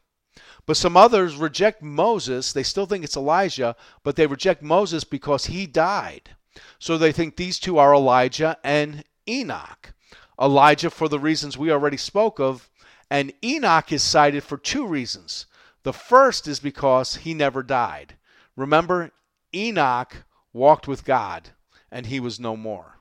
But 0.64 0.76
some 0.76 0.96
others 0.96 1.36
reject 1.36 1.82
Moses. 1.82 2.52
They 2.52 2.62
still 2.62 2.86
think 2.86 3.04
it's 3.04 3.16
Elijah, 3.16 3.74
but 4.04 4.16
they 4.16 4.26
reject 4.26 4.62
Moses 4.62 5.04
because 5.04 5.46
he 5.46 5.66
died. 5.66 6.36
So 6.78 6.96
they 6.96 7.12
think 7.12 7.36
these 7.36 7.58
two 7.58 7.78
are 7.78 7.94
Elijah 7.94 8.56
and 8.62 9.04
Enoch. 9.28 9.92
Elijah 10.40 10.90
for 10.90 11.08
the 11.08 11.18
reasons 11.18 11.58
we 11.58 11.70
already 11.70 11.96
spoke 11.96 12.38
of, 12.38 12.70
and 13.10 13.32
Enoch 13.44 13.92
is 13.92 14.02
cited 14.02 14.44
for 14.44 14.56
two 14.56 14.86
reasons. 14.86 15.46
The 15.82 15.92
first 15.92 16.46
is 16.46 16.60
because 16.60 17.16
he 17.16 17.34
never 17.34 17.62
died. 17.62 18.16
Remember, 18.56 19.10
Enoch 19.54 20.24
walked 20.52 20.86
with 20.86 21.04
God 21.04 21.50
and 21.90 22.06
he 22.06 22.20
was 22.20 22.38
no 22.38 22.56
more 22.56 22.91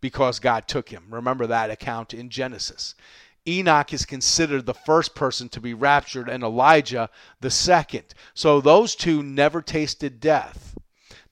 because 0.00 0.38
God 0.38 0.66
took 0.66 0.88
him. 0.88 1.04
Remember 1.10 1.46
that 1.46 1.70
account 1.70 2.14
in 2.14 2.30
Genesis. 2.30 2.94
Enoch 3.46 3.92
is 3.92 4.04
considered 4.04 4.66
the 4.66 4.74
first 4.74 5.14
person 5.14 5.48
to 5.48 5.60
be 5.60 5.74
raptured 5.74 6.28
and 6.28 6.42
Elijah 6.42 7.08
the 7.40 7.50
second. 7.50 8.14
So 8.34 8.60
those 8.60 8.94
two 8.94 9.22
never 9.22 9.62
tasted 9.62 10.20
death. 10.20 10.76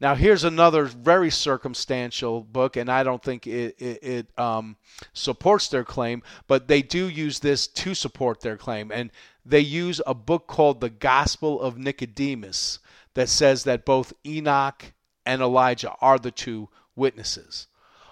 Now, 0.00 0.14
here's 0.14 0.44
another 0.44 0.84
very 0.84 1.30
circumstantial 1.30 2.42
book, 2.42 2.76
and 2.76 2.88
I 2.88 3.02
don't 3.02 3.22
think 3.22 3.48
it, 3.48 3.74
it, 3.78 4.02
it 4.02 4.38
um, 4.38 4.76
supports 5.12 5.68
their 5.68 5.84
claim, 5.84 6.22
but 6.46 6.68
they 6.68 6.82
do 6.82 7.08
use 7.08 7.40
this 7.40 7.66
to 7.66 7.94
support 7.94 8.40
their 8.40 8.56
claim. 8.56 8.92
And 8.92 9.10
they 9.44 9.60
use 9.60 10.00
a 10.06 10.14
book 10.14 10.46
called 10.46 10.80
The 10.80 10.90
Gospel 10.90 11.60
of 11.60 11.78
Nicodemus 11.78 12.78
that 13.14 13.28
says 13.28 13.64
that 13.64 13.84
both 13.84 14.12
Enoch 14.24 14.92
and 15.26 15.42
Elijah 15.42 15.94
are 16.00 16.18
the 16.18 16.30
two 16.30 16.68
witnesses. 16.94 17.66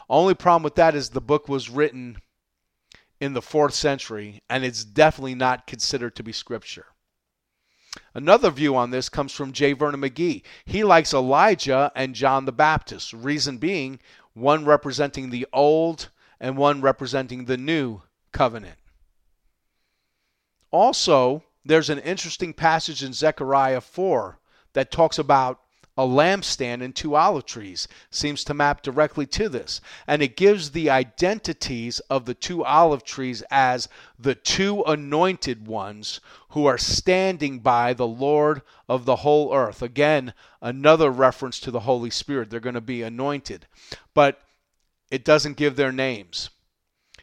Only 0.09 0.35
problem 0.35 0.63
with 0.63 0.77
that 0.77 0.95
is 0.95 1.11
the 1.11 1.21
book 1.21 1.49
was 1.49 1.69
written 1.69 2.19
in 3.21 3.33
the 3.33 3.43
fourth 3.43 3.75
century, 3.75 4.43
and 4.49 4.65
it's 4.65 4.85
definitely 4.85 5.35
not 5.35 5.67
considered 5.67 6.15
to 6.17 6.23
be 6.23 6.33
scripture. 6.33 6.87
Another 8.15 8.51
view 8.51 8.77
on 8.77 8.91
this 8.91 9.09
comes 9.09 9.33
from 9.33 9.53
J. 9.53 9.73
Vernon 9.73 10.01
McGee. 10.01 10.43
He 10.65 10.85
likes 10.85 11.15
Elijah 11.15 11.91
and 11.97 12.15
John 12.15 12.45
the 12.45 12.53
Baptist, 12.53 13.13
reason 13.13 13.59
being 13.59 13.99
one 14.35 14.65
representing 14.65 15.31
the 15.31 15.47
old 15.53 16.11
and 16.39 16.57
one 16.57 16.83
representing 16.83 17.47
the 17.47 17.57
new 17.57 18.03
covenant. 18.33 18.79
Also, 20.71 21.43
there's 21.65 21.89
an 21.89 21.99
interesting 22.01 22.53
passage 22.53 23.03
in 23.03 23.15
Zechariah 23.15 23.81
4 23.81 24.39
that 24.75 24.91
talks 24.91 25.19
about 25.19 25.61
a 25.97 26.03
lampstand 26.03 26.83
and 26.83 26.95
two 26.95 27.15
olive 27.15 27.47
trees 27.47 27.89
seems 28.11 28.45
to 28.45 28.55
map 28.55 28.83
directly 28.83 29.27
to 29.27 29.49
this. 29.49 29.81
And 30.07 30.23
it 30.23 30.37
gives 30.37 30.71
the 30.71 30.91
identities 30.91 32.01
of 32.11 32.27
the 32.27 32.35
two 32.35 32.65
olive 32.65 33.03
trees 33.03 33.43
as 33.51 33.89
the 34.19 34.35
two 34.35 34.83
anointed 34.83 35.67
ones 35.67 36.21
who 36.51 36.67
are 36.67 36.79
standing 36.79 37.61
by 37.61 37.95
the 37.95 38.07
Lord 38.07 38.63
of 38.89 39.05
the 39.05 39.17
whole 39.17 39.55
earth. 39.55 39.83
Again, 39.83 40.35
another 40.61 41.11
reference 41.11 41.59
to 41.61 41.71
the 41.71 41.81
Holy 41.81 42.11
Spirit. 42.11 42.51
They're 42.51 42.61
going 42.61 42.75
to 42.75 42.81
be 42.81 43.03
anointed. 43.03 43.67
But 44.13 44.41
it 45.11 45.25
doesn't 45.25 45.57
give 45.57 45.77
their 45.77 45.93
names. 45.93 46.51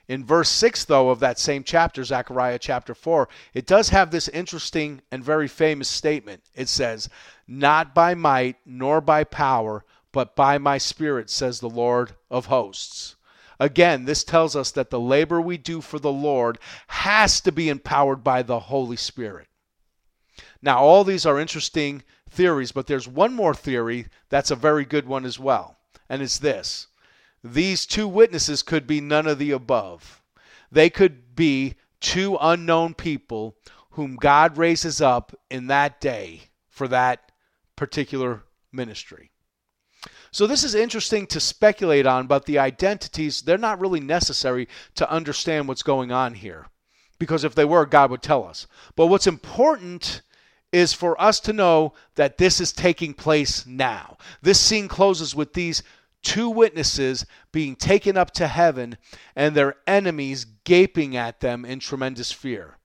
In 0.07 0.25
verse 0.25 0.49
6, 0.49 0.85
though, 0.85 1.09
of 1.09 1.19
that 1.21 1.39
same 1.39 1.63
chapter, 1.63 2.03
Zechariah 2.03 2.59
chapter 2.59 2.93
4, 2.93 3.29
it 3.53 3.65
does 3.65 3.89
have 3.89 4.11
this 4.11 4.27
interesting 4.27 5.01
and 5.11 5.23
very 5.23 5.47
famous 5.47 5.87
statement. 5.87 6.43
It 6.53 6.67
says, 6.67 7.09
Not 7.47 7.95
by 7.95 8.13
might 8.13 8.57
nor 8.65 8.99
by 8.99 9.23
power, 9.23 9.85
but 10.11 10.35
by 10.35 10.57
my 10.57 10.77
Spirit, 10.77 11.29
says 11.29 11.59
the 11.59 11.69
Lord 11.69 12.15
of 12.29 12.47
hosts. 12.47 13.15
Again, 13.59 14.03
this 14.03 14.25
tells 14.25 14.55
us 14.57 14.71
that 14.71 14.89
the 14.89 14.99
labor 14.99 15.39
we 15.39 15.57
do 15.57 15.79
for 15.79 15.99
the 15.99 16.11
Lord 16.11 16.59
has 16.87 17.39
to 17.41 17.51
be 17.51 17.69
empowered 17.69 18.23
by 18.23 18.43
the 18.43 18.59
Holy 18.59 18.97
Spirit. 18.97 19.47
Now, 20.61 20.79
all 20.79 21.03
these 21.03 21.25
are 21.25 21.39
interesting 21.39 22.03
theories, 22.29 22.73
but 22.73 22.87
there's 22.87 23.07
one 23.07 23.33
more 23.33 23.53
theory 23.53 24.07
that's 24.29 24.51
a 24.51 24.55
very 24.55 24.83
good 24.83 25.05
one 25.05 25.23
as 25.23 25.39
well, 25.39 25.77
and 26.09 26.21
it's 26.21 26.39
this 26.39 26.87
these 27.43 27.85
two 27.85 28.07
witnesses 28.07 28.63
could 28.63 28.87
be 28.87 29.01
none 29.01 29.27
of 29.27 29.37
the 29.37 29.51
above. 29.51 30.21
They 30.71 30.89
could 30.89 31.35
be 31.35 31.75
two 31.99 32.37
unknown 32.39 32.93
people 32.93 33.55
whom 33.91 34.15
God 34.15 34.57
raises 34.57 35.01
up 35.01 35.35
in 35.49 35.67
that 35.67 35.99
day 36.01 36.43
for 36.69 36.87
that 36.87 37.31
particular 37.75 38.43
ministry. 38.71 39.31
So 40.31 40.47
this 40.47 40.63
is 40.63 40.73
interesting 40.73 41.27
to 41.27 41.39
speculate 41.39 42.07
on, 42.07 42.25
but 42.25 42.45
the 42.45 42.57
identities, 42.57 43.41
they're 43.41 43.57
not 43.57 43.79
really 43.79 43.99
necessary 43.99 44.67
to 44.95 45.09
understand 45.09 45.67
what's 45.67 45.83
going 45.83 46.11
on 46.11 46.33
here. 46.33 46.67
Because 47.19 47.43
if 47.43 47.53
they 47.53 47.65
were, 47.65 47.85
God 47.85 48.09
would 48.09 48.23
tell 48.23 48.43
us. 48.43 48.65
But 48.95 49.07
what's 49.07 49.27
important 49.27 50.23
is 50.71 50.91
for 50.91 51.21
us 51.21 51.39
to 51.41 51.53
know 51.53 51.93
that 52.15 52.39
this 52.39 52.59
is 52.59 52.73
taking 52.73 53.13
place 53.13 53.67
now. 53.67 54.17
This 54.41 54.59
scene 54.59 54.87
closes 54.87 55.35
with 55.35 55.53
these 55.53 55.83
two 56.23 56.49
witnesses 56.49 57.25
being 57.51 57.75
taken 57.75 58.17
up 58.17 58.31
to 58.31 58.47
heaven 58.47 58.97
and 59.35 59.53
their 59.53 59.75
enemies 59.85 60.45
gaping 60.63 61.15
at 61.15 61.41
them 61.41 61.65
in 61.65 61.79
tremendous 61.79 62.31
fear. 62.31 62.77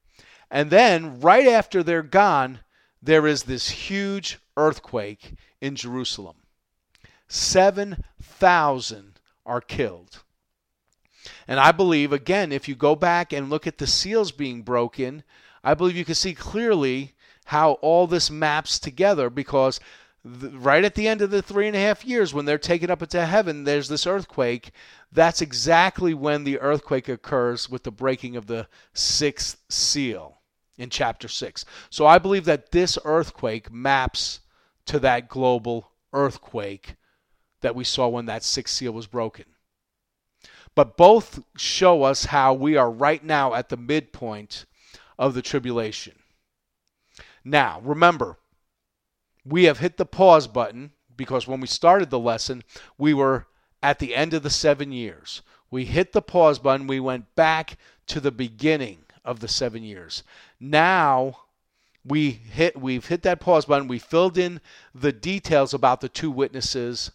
And 0.50 0.70
then, 0.70 1.20
right 1.20 1.46
after 1.46 1.82
they're 1.82 2.02
gone, 2.02 2.60
there 3.02 3.26
is 3.26 3.44
this 3.44 3.68
huge 3.68 4.38
earthquake 4.56 5.34
in 5.60 5.76
Jerusalem. 5.76 6.36
7,000 7.28 9.20
are 9.46 9.60
killed. 9.60 10.22
And 11.46 11.60
I 11.60 11.72
believe, 11.72 12.12
again, 12.12 12.52
if 12.52 12.68
you 12.68 12.74
go 12.74 12.96
back 12.96 13.32
and 13.32 13.50
look 13.50 13.66
at 13.66 13.78
the 13.78 13.86
seals 13.86 14.32
being 14.32 14.62
broken, 14.62 15.22
I 15.62 15.74
believe 15.74 15.96
you 15.96 16.04
can 16.04 16.14
see 16.14 16.34
clearly 16.34 17.14
how 17.46 17.72
all 17.74 18.06
this 18.06 18.30
maps 18.30 18.78
together 18.78 19.30
because 19.30 19.80
right 20.24 20.84
at 20.84 20.94
the 20.94 21.08
end 21.08 21.22
of 21.22 21.30
the 21.30 21.42
three 21.42 21.66
and 21.66 21.76
a 21.76 21.80
half 21.80 22.04
years 22.04 22.34
when 22.34 22.44
they're 22.44 22.58
taken 22.58 22.90
up 22.90 23.02
into 23.02 23.24
heaven 23.24 23.64
there's 23.64 23.88
this 23.88 24.06
earthquake. 24.06 24.72
That's 25.12 25.40
exactly 25.40 26.12
when 26.12 26.44
the 26.44 26.58
earthquake 26.58 27.08
occurs 27.08 27.70
with 27.70 27.84
the 27.84 27.90
breaking 27.90 28.36
of 28.36 28.46
the 28.46 28.68
sixth 28.92 29.56
seal 29.68 30.40
in 30.76 30.90
chapter 30.90 31.26
6 31.26 31.64
so 31.90 32.06
i 32.06 32.18
believe 32.18 32.44
that 32.44 32.70
this 32.70 32.96
earthquake 33.04 33.68
maps 33.72 34.38
to 34.86 35.00
that 35.00 35.28
global 35.28 35.90
earthquake 36.12 36.94
that 37.60 37.74
we 37.74 37.84
saw 37.84 38.08
when 38.08 38.26
that 38.26 38.42
sixth 38.42 38.74
seal 38.74 38.92
was 38.92 39.06
broken. 39.06 39.44
But 40.74 40.96
both 40.96 41.42
show 41.56 42.04
us 42.04 42.26
how 42.26 42.54
we 42.54 42.76
are 42.76 42.90
right 42.90 43.22
now 43.22 43.54
at 43.54 43.68
the 43.68 43.76
midpoint 43.76 44.64
of 45.18 45.34
the 45.34 45.42
tribulation. 45.42 46.14
Now 47.44 47.80
remember 47.82 48.38
we 49.48 49.64
have 49.64 49.78
hit 49.78 49.96
the 49.96 50.06
pause 50.06 50.46
button 50.46 50.92
because 51.16 51.46
when 51.48 51.60
we 51.60 51.66
started 51.66 52.10
the 52.10 52.18
lesson, 52.18 52.62
we 52.98 53.14
were 53.14 53.46
at 53.82 53.98
the 53.98 54.14
end 54.14 54.34
of 54.34 54.42
the 54.42 54.50
seven 54.50 54.92
years. 54.92 55.42
We 55.70 55.84
hit 55.84 56.12
the 56.12 56.22
pause 56.22 56.58
button. 56.58 56.86
We 56.86 57.00
went 57.00 57.34
back 57.34 57.78
to 58.08 58.20
the 58.20 58.30
beginning 58.30 59.04
of 59.24 59.40
the 59.40 59.48
seven 59.48 59.82
years. 59.82 60.22
Now 60.60 61.38
we 62.04 62.30
hit 62.30 62.80
we've 62.80 63.06
hit 63.06 63.22
that 63.22 63.40
pause 63.40 63.64
button. 63.64 63.88
We 63.88 63.98
filled 63.98 64.38
in 64.38 64.60
the 64.94 65.12
details 65.12 65.74
about 65.74 66.00
the 66.00 66.08
two 66.08 66.30
witnesses 66.30 67.10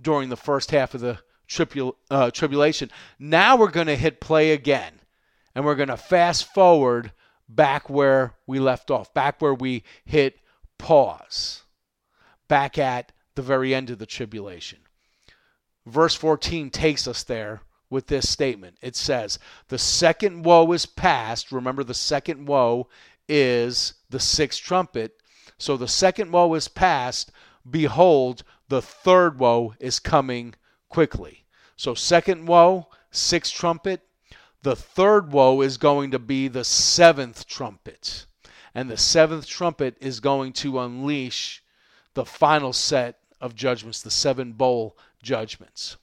during 0.00 0.28
the 0.28 0.36
first 0.36 0.70
half 0.70 0.94
of 0.94 1.00
the 1.00 1.18
tribul, 1.48 1.94
uh, 2.10 2.30
tribulation. 2.30 2.90
Now 3.18 3.56
we're 3.56 3.70
going 3.70 3.86
to 3.86 3.96
hit 3.96 4.20
play 4.20 4.52
again, 4.52 5.00
and 5.54 5.64
we're 5.64 5.76
going 5.76 5.88
to 5.88 5.96
fast 5.96 6.52
forward 6.52 7.12
back 7.48 7.88
where 7.88 8.34
we 8.46 8.58
left 8.58 8.90
off, 8.90 9.12
back 9.14 9.40
where 9.40 9.54
we 9.54 9.84
hit 10.04 10.38
pause 10.78 11.63
back 12.48 12.78
at 12.78 13.12
the 13.34 13.42
very 13.42 13.74
end 13.74 13.90
of 13.90 13.98
the 13.98 14.06
tribulation. 14.06 14.78
Verse 15.86 16.14
14 16.14 16.70
takes 16.70 17.06
us 17.06 17.22
there 17.22 17.62
with 17.90 18.06
this 18.06 18.28
statement. 18.28 18.76
It 18.80 18.96
says, 18.96 19.38
The 19.68 19.78
second 19.78 20.44
woe 20.44 20.72
is 20.72 20.86
past. 20.86 21.52
Remember, 21.52 21.84
the 21.84 21.94
second 21.94 22.46
woe 22.46 22.88
is 23.28 23.94
the 24.10 24.20
sixth 24.20 24.62
trumpet. 24.62 25.20
So 25.58 25.76
the 25.76 25.88
second 25.88 26.32
woe 26.32 26.54
is 26.54 26.68
past. 26.68 27.30
Behold, 27.68 28.42
the 28.68 28.82
third 28.82 29.38
woe 29.38 29.74
is 29.78 29.98
coming 29.98 30.54
quickly. 30.88 31.44
So, 31.76 31.94
second 31.94 32.46
woe, 32.46 32.88
sixth 33.10 33.52
trumpet. 33.52 34.02
The 34.62 34.76
third 34.76 35.32
woe 35.32 35.60
is 35.60 35.76
going 35.76 36.12
to 36.12 36.18
be 36.18 36.48
the 36.48 36.64
seventh 36.64 37.46
trumpet. 37.46 38.26
And 38.74 38.88
the 38.88 38.96
seventh 38.96 39.46
trumpet 39.46 39.96
is 40.00 40.20
going 40.20 40.52
to 40.54 40.80
unleash 40.80 41.62
the 42.14 42.24
final 42.24 42.72
set 42.72 43.18
of 43.40 43.54
judgments, 43.54 44.02
the 44.02 44.10
seven 44.10 44.52
bowl 44.52 44.96
judgments. 45.22 45.96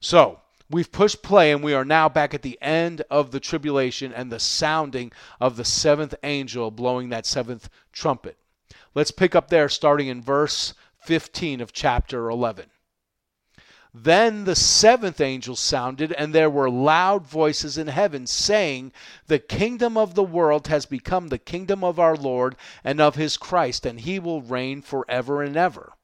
So, 0.00 0.40
we've 0.70 0.90
pushed 0.90 1.22
play 1.22 1.52
and 1.52 1.62
we 1.62 1.74
are 1.74 1.84
now 1.84 2.08
back 2.08 2.34
at 2.34 2.42
the 2.42 2.58
end 2.60 3.02
of 3.10 3.30
the 3.30 3.40
tribulation 3.40 4.12
and 4.12 4.32
the 4.32 4.40
sounding 4.40 5.12
of 5.40 5.56
the 5.56 5.64
seventh 5.64 6.14
angel 6.22 6.70
blowing 6.70 7.10
that 7.10 7.26
seventh 7.26 7.68
trumpet. 7.92 8.36
Let's 8.94 9.10
pick 9.10 9.34
up 9.34 9.48
there 9.48 9.68
starting 9.68 10.08
in 10.08 10.22
verse 10.22 10.74
15 11.00 11.60
of 11.60 11.72
chapter 11.72 12.28
11. 12.30 12.66
Then 14.02 14.44
the 14.44 14.54
seventh 14.54 15.22
angel 15.22 15.56
sounded, 15.56 16.12
and 16.12 16.34
there 16.34 16.50
were 16.50 16.68
loud 16.68 17.26
voices 17.26 17.78
in 17.78 17.86
heaven 17.86 18.26
saying, 18.26 18.92
The 19.26 19.38
kingdom 19.38 19.96
of 19.96 20.14
the 20.14 20.22
world 20.22 20.66
has 20.66 20.84
become 20.84 21.28
the 21.28 21.38
kingdom 21.38 21.82
of 21.82 21.98
our 21.98 22.14
Lord 22.14 22.56
and 22.84 23.00
of 23.00 23.14
his 23.14 23.38
Christ, 23.38 23.86
and 23.86 23.98
he 24.00 24.18
will 24.18 24.42
reign 24.42 24.82
forever 24.82 25.42
and 25.42 25.56
ever. 25.56 25.94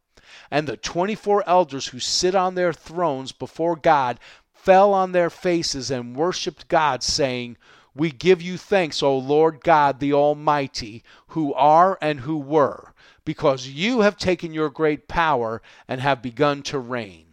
And 0.50 0.66
the 0.66 0.78
twenty 0.78 1.14
four 1.14 1.46
elders 1.46 1.88
who 1.88 2.00
sit 2.00 2.34
on 2.34 2.54
their 2.54 2.72
thrones 2.72 3.30
before 3.30 3.76
God 3.76 4.18
fell 4.54 4.94
on 4.94 5.12
their 5.12 5.28
faces 5.28 5.90
and 5.90 6.16
worshipped 6.16 6.68
God, 6.68 7.02
saying, 7.02 7.58
We 7.94 8.10
give 8.10 8.40
you 8.40 8.56
thanks, 8.56 9.02
O 9.02 9.18
Lord 9.18 9.60
God 9.62 10.00
the 10.00 10.14
Almighty, 10.14 11.04
who 11.26 11.52
are 11.52 11.98
and 12.00 12.20
who 12.20 12.38
were, 12.38 12.94
because 13.26 13.68
you 13.68 14.00
have 14.00 14.16
taken 14.16 14.54
your 14.54 14.70
great 14.70 15.08
power 15.08 15.60
and 15.86 16.00
have 16.00 16.22
begun 16.22 16.62
to 16.62 16.78
reign. 16.78 17.26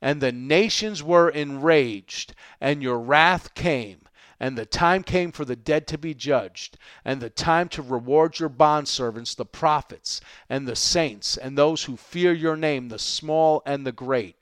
And 0.00 0.20
the 0.20 0.32
nations 0.32 1.02
were 1.02 1.28
enraged, 1.28 2.34
and 2.60 2.82
your 2.82 2.98
wrath 2.98 3.54
came, 3.54 4.08
and 4.38 4.58
the 4.58 4.66
time 4.66 5.04
came 5.04 5.30
for 5.30 5.44
the 5.44 5.54
dead 5.54 5.86
to 5.86 5.98
be 5.98 6.14
judged, 6.14 6.76
and 7.04 7.20
the 7.20 7.30
time 7.30 7.68
to 7.68 7.82
reward 7.82 8.40
your 8.40 8.48
bondservants, 8.48 9.36
the 9.36 9.44
prophets, 9.44 10.20
and 10.48 10.66
the 10.66 10.74
saints, 10.74 11.36
and 11.36 11.56
those 11.56 11.84
who 11.84 11.96
fear 11.96 12.32
your 12.32 12.56
name, 12.56 12.88
the 12.88 12.98
small 12.98 13.62
and 13.64 13.86
the 13.86 13.92
great, 13.92 14.36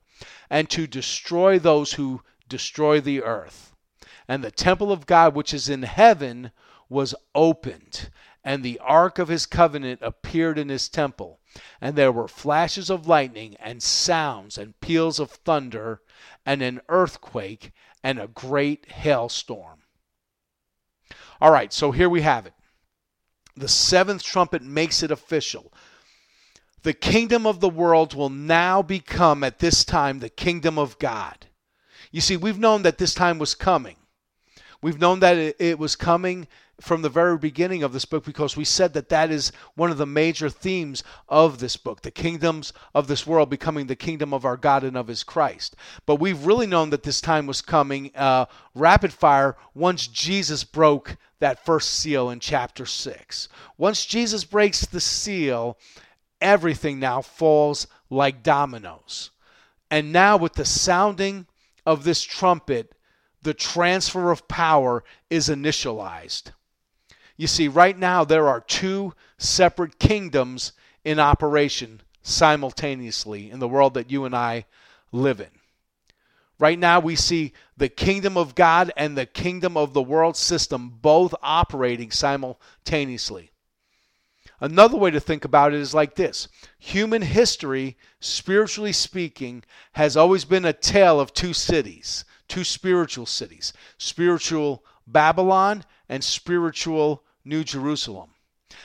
and 0.49 0.71
to 0.71 0.87
destroy 0.87 1.59
those 1.59 1.93
who 1.95 2.23
destroy 2.49 3.01
the 3.01 3.23
earth. 3.23 3.75
And 4.27 4.43
the 4.43 4.51
temple 4.51 4.91
of 4.93 5.07
God 5.07 5.35
which 5.35 5.53
is 5.53 5.69
in 5.69 5.83
heaven 5.83 6.51
was 6.89 7.15
opened, 7.35 8.11
and 8.43 8.63
the 8.63 8.79
ark 8.79 9.19
of 9.19 9.29
his 9.29 9.45
covenant 9.45 10.01
appeared 10.03 10.59
in 10.59 10.71
his 10.71 10.89
temple. 10.89 11.40
And 11.81 11.97
there 11.97 12.13
were 12.13 12.29
flashes 12.29 12.91
of 12.91 13.07
lightning, 13.07 13.57
and 13.59 13.83
sounds, 13.83 14.57
and 14.57 14.79
peals 14.81 15.19
of 15.19 15.31
thunder, 15.31 16.01
and 16.47 16.63
an 16.63 16.81
earthquake, 16.89 17.73
and 18.03 18.19
a 18.19 18.29
great 18.29 18.91
hailstorm. 18.91 19.83
All 21.41 21.51
right, 21.51 21.73
so 21.73 21.91
here 21.91 22.09
we 22.09 22.23
have 22.23 22.47
it. 22.47 22.55
The 23.57 23.69
seventh 23.69 24.23
trumpet 24.23 24.63
makes 24.63 25.03
it 25.03 25.11
official. 25.11 25.73
The 26.83 26.93
kingdom 26.95 27.47
of 27.47 27.61
the 27.61 27.69
world 27.69 28.15
will 28.15 28.31
now 28.31 28.81
become, 28.81 29.45
at 29.45 29.59
this 29.59 29.85
time, 29.85 30.19
the 30.19 30.31
kingdom 30.31 30.79
of 30.79 30.99
God. 30.99 31.47
You 32.11 32.21
see, 32.21 32.37
we've 32.37 32.59
known 32.59 32.83
that 32.83 32.99
this 32.99 33.15
time 33.15 33.39
was 33.39 33.55
coming. 33.55 33.97
We've 34.83 34.99
known 34.99 35.21
that 35.21 35.37
it, 35.59 35.79
was 35.79 35.95
coming 35.95 36.49
from 36.81 37.03
the 37.03 37.09
very 37.09 37.37
beginning 37.37 37.83
of 37.83 37.93
this 37.93 38.05
book 38.05 38.25
because 38.25 38.57
we 38.57 38.65
said 38.65 38.95
that 38.95 39.09
that 39.11 39.31
is 39.31 39.53
one 39.75 39.91
of 39.91 39.99
the 39.99 40.07
major 40.07 40.49
themes 40.49 41.03
of 41.29 41.59
this 41.59 41.77
book 41.77 42.03
the 42.03 42.11
kingdoms 42.11 42.73
of 42.95 43.07
this 43.07 43.27
world 43.27 43.51
becoming 43.51 43.87
the 43.87 43.97
kingdom 43.97 44.33
of 44.33 44.45
our 44.45 44.57
God 44.57 44.85
and 44.85 44.97
of 44.97 45.09
his 45.09 45.23
Christ. 45.23 45.77
But 46.07 46.17
we've 46.17 46.47
really 46.47 46.67
known 46.67 46.91
that 46.91 47.03
this 47.03 47.21
time 47.21 47.47
was 47.47 47.63
coming 47.63 48.11
uh, 48.15 48.47
rapid 48.75 49.13
fire 49.13 49.57
once 49.75 50.07
Jesus 50.07 50.65
broke 50.65 51.17
that 51.39 51.65
first 51.65 51.91
seal 51.91 52.31
in 52.31 52.41
chapter 52.41 52.87
6. 52.87 53.49
Once 53.79 54.07
Jesus 54.07 54.45
breaks 54.45 54.87
the 54.87 55.01
seal, 55.01 55.79
everything 56.41 56.99
now 56.99 57.23
falls 57.23 57.87
like 58.09 58.43
dominoes. 58.43 59.31
And 59.91 60.13
now, 60.13 60.37
with 60.37 60.55
the 60.55 60.65
sounding 60.65 61.47
of 61.85 62.05
this 62.05 62.23
trumpet, 62.23 62.95
the 63.43 63.55
transfer 63.55 64.31
of 64.31 64.47
power 64.47 65.03
is 65.31 65.49
initialized. 65.49 66.53
You 67.41 67.47
see, 67.47 67.69
right 67.69 67.99
now 67.99 68.23
there 68.23 68.49
are 68.49 68.61
two 68.61 69.15
separate 69.39 69.99
kingdoms 69.99 70.75
in 71.05 71.19
operation 71.19 72.03
simultaneously 72.21 73.51
in 73.51 73.61
the 73.61 73.67
world 73.67 73.95
that 73.95 74.11
you 74.11 74.27
and 74.27 74.37
I 74.37 74.67
live 75.11 75.41
in. 75.41 75.49
Right 76.59 76.79
now, 76.79 77.01
we 77.01 77.17
see 77.17 77.55
the 77.79 77.89
kingdom 77.89 78.37
of 78.37 78.55
God 78.55 78.93
and 78.95 79.17
the 79.17 79.25
kingdom 79.25 79.79
of 79.79 79.95
the 79.95 80.03
world 80.03 80.37
system 80.37 80.91
both 81.01 81.35
operating 81.41 82.11
simultaneously. 82.11 83.53
Another 84.61 84.99
way 84.99 85.11
to 85.11 85.19
think 85.19 85.47
about 85.47 85.73
it 85.73 85.81
is 85.81 85.95
like 85.95 86.17
this 86.17 86.47
human 86.79 87.23
history, 87.23 87.97
spiritually 88.21 88.93
speaking, 88.93 89.65
has 89.93 90.15
always 90.15 90.45
been 90.45 90.67
a 90.67 90.75
tale 90.75 91.19
of 91.19 91.33
two 91.33 91.55
cities, 91.55 92.27
two 92.49 92.65
spiritual 92.65 93.25
cities 93.25 93.73
spiritual 93.97 94.85
Babylon 95.07 95.87
and 96.07 96.23
spiritual 96.23 97.25
New 97.51 97.65
Jerusalem. 97.65 98.31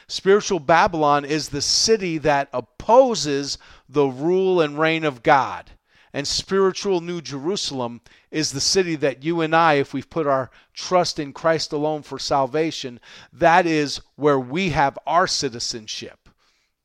Spiritual 0.07 0.59
Babylon 0.59 1.23
is 1.23 1.49
the 1.49 1.61
city 1.61 2.17
that 2.17 2.49
opposes 2.51 3.57
the 3.87 4.07
rule 4.07 4.59
and 4.59 4.77
reign 4.77 5.05
of 5.05 5.23
God. 5.23 5.71
And 6.11 6.27
spiritual 6.27 7.01
New 7.01 7.21
Jerusalem 7.21 8.01
is 8.31 8.51
the 8.51 8.61
city 8.61 8.95
that 8.95 9.23
you 9.23 9.41
and 9.41 9.55
I, 9.55 9.73
if 9.73 9.93
we've 9.93 10.09
put 10.09 10.25
our 10.25 10.49
trust 10.73 11.19
in 11.19 11.33
Christ 11.33 11.73
alone 11.73 12.01
for 12.03 12.17
salvation, 12.17 12.99
that 13.31 13.65
is 13.65 14.01
where 14.15 14.39
we 14.39 14.69
have 14.69 14.97
our 15.05 15.27
citizenship. 15.27 16.27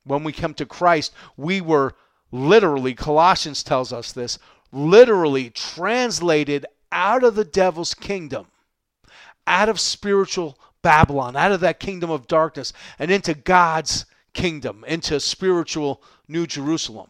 When 0.03 0.23
we 0.23 0.33
come 0.33 0.53
to 0.55 0.65
Christ, 0.65 1.13
we 1.37 1.61
were 1.61 1.95
literally, 2.31 2.93
Colossians 2.93 3.63
tells 3.63 3.91
us 3.91 4.11
this, 4.11 4.37
literally 4.71 5.49
translated 5.49 6.65
out 6.91 7.23
of 7.23 7.35
the 7.35 7.45
devil's 7.45 7.93
kingdom, 7.93 8.47
out 9.47 9.69
of 9.69 9.79
spiritual 9.79 10.57
Babylon, 10.81 11.35
out 11.35 11.51
of 11.51 11.59
that 11.61 11.79
kingdom 11.79 12.09
of 12.09 12.27
darkness, 12.27 12.73
and 12.97 13.11
into 13.11 13.33
God's 13.33 14.05
kingdom, 14.33 14.83
into 14.87 15.19
spiritual 15.19 16.01
New 16.27 16.47
Jerusalem. 16.47 17.09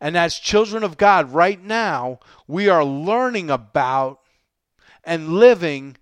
And 0.00 0.16
as 0.16 0.38
children 0.38 0.84
of 0.84 0.96
God, 0.96 1.32
right 1.32 1.62
now, 1.62 2.20
we 2.46 2.68
are 2.68 2.84
learning 2.84 3.50
about 3.50 4.20
and 5.02 5.34
living 5.34 5.96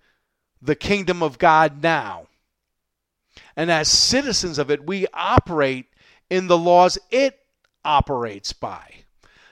the 0.61 0.75
kingdom 0.75 1.23
of 1.23 1.37
God 1.37 1.81
now. 1.81 2.27
And 3.55 3.71
as 3.71 3.89
citizens 3.89 4.59
of 4.59 4.69
it, 4.69 4.85
we 4.85 5.07
operate 5.13 5.87
in 6.29 6.47
the 6.47 6.57
laws 6.57 6.99
it 7.09 7.39
operates 7.83 8.53
by. 8.53 8.93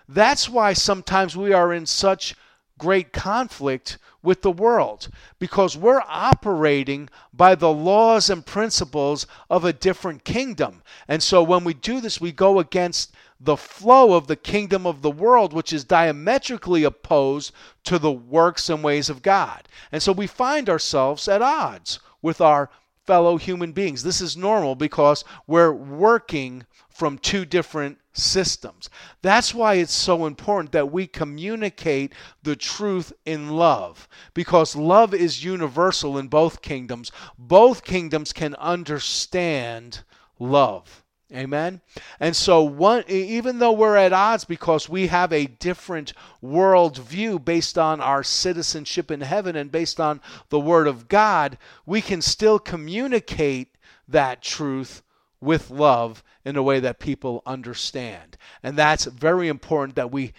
That's 0.08 0.48
why 0.48 0.74
sometimes 0.74 1.36
we 1.36 1.54
are 1.54 1.74
in 1.74 1.86
such 1.86 2.36
great 2.78 3.14
conflict 3.14 3.98
with 4.22 4.42
the 4.42 4.52
world 4.52 5.08
because 5.40 5.78
we're 5.78 6.02
operating 6.08 7.10
by 7.34 7.56
the 7.56 7.72
laws 7.72 8.30
and 8.30 8.46
principles 8.46 9.28
of 9.50 9.64
a 9.64 9.74
different 9.74 10.24
kingdom. 10.24 10.82
And 11.08 11.22
so 11.22 11.44
when 11.44 11.64
we 11.64 11.74
do 11.74 12.02
this, 12.02 12.20
we 12.20 12.32
go 12.32 12.60
against 12.60 13.14
the 13.40 13.58
flow 13.58 14.14
of 14.14 14.28
the 14.28 14.36
kingdom 14.36 14.88
of 14.88 15.02
the 15.02 15.12
world, 15.12 15.54
which 15.54 15.72
is 15.72 15.84
diametrically 15.84 16.84
opposed 16.84 17.52
to 17.84 18.00
the 18.00 18.12
works 18.12 18.70
and 18.70 18.84
ways 18.84 19.10
of 19.10 19.22
God. 19.22 19.68
And 19.92 20.02
so 20.02 20.12
we 20.12 20.28
find 20.28 20.70
ourselves 20.70 21.28
at 21.28 21.42
odds 21.42 22.00
with 22.22 22.42
our 22.42 22.70
fellow 23.06 23.38
human 23.38 23.72
beings. 23.72 24.04
This 24.04 24.22
is 24.22 24.36
normal 24.36 24.76
because 24.76 25.24
we're 25.46 25.72
working 25.72 26.66
from 26.90 27.18
two 27.18 27.46
different 27.46 28.00
systems. 28.18 28.90
That's 29.22 29.54
why 29.54 29.76
it's 29.76 29.94
so 29.94 30.26
important 30.26 30.72
that 30.72 30.92
we 30.92 31.08
communicate 31.08 32.14
the 32.44 32.56
truth 32.56 33.14
in 33.26 33.50
love 33.50 34.08
because 34.34 34.76
love 34.76 35.14
is 35.14 35.44
universal 35.44 36.18
in 36.18 36.28
both 36.28 36.62
kingdoms. 36.62 37.12
Both 37.38 37.84
kingdoms 37.84 38.34
can 38.34 38.56
understand 38.56 40.04
love. 40.40 41.04
Amen. 41.34 41.82
And 42.20 42.36
so 42.36 42.64
one 42.64 43.04
even 43.08 43.58
though 43.58 43.72
we're 43.72 43.98
at 43.98 44.14
odds 44.14 44.46
because 44.46 44.88
we 44.88 45.08
have 45.08 45.34
a 45.34 45.48
different 45.48 46.14
world 46.40 46.98
view 46.98 47.40
based 47.40 47.78
on 47.78 48.00
our 48.00 48.24
citizenship 48.24 49.10
in 49.10 49.22
heaven 49.22 49.56
and 49.56 49.72
based 49.72 50.00
on 50.00 50.22
the 50.50 50.60
word 50.60 50.88
of 50.88 51.08
God, 51.08 51.58
we 51.86 52.00
can 52.00 52.22
still 52.22 52.60
communicate 52.60 53.76
that 54.08 54.44
truth 54.44 55.02
with 55.46 55.70
love 55.70 56.24
in 56.44 56.56
a 56.56 56.64
way 56.64 56.80
that 56.80 57.00
people 57.00 57.42
understand. 57.46 58.38
And 58.64 58.78
that's 58.78 59.06
very 59.06 59.48
important 59.48 59.96
that 59.96 60.12
we 60.12 60.34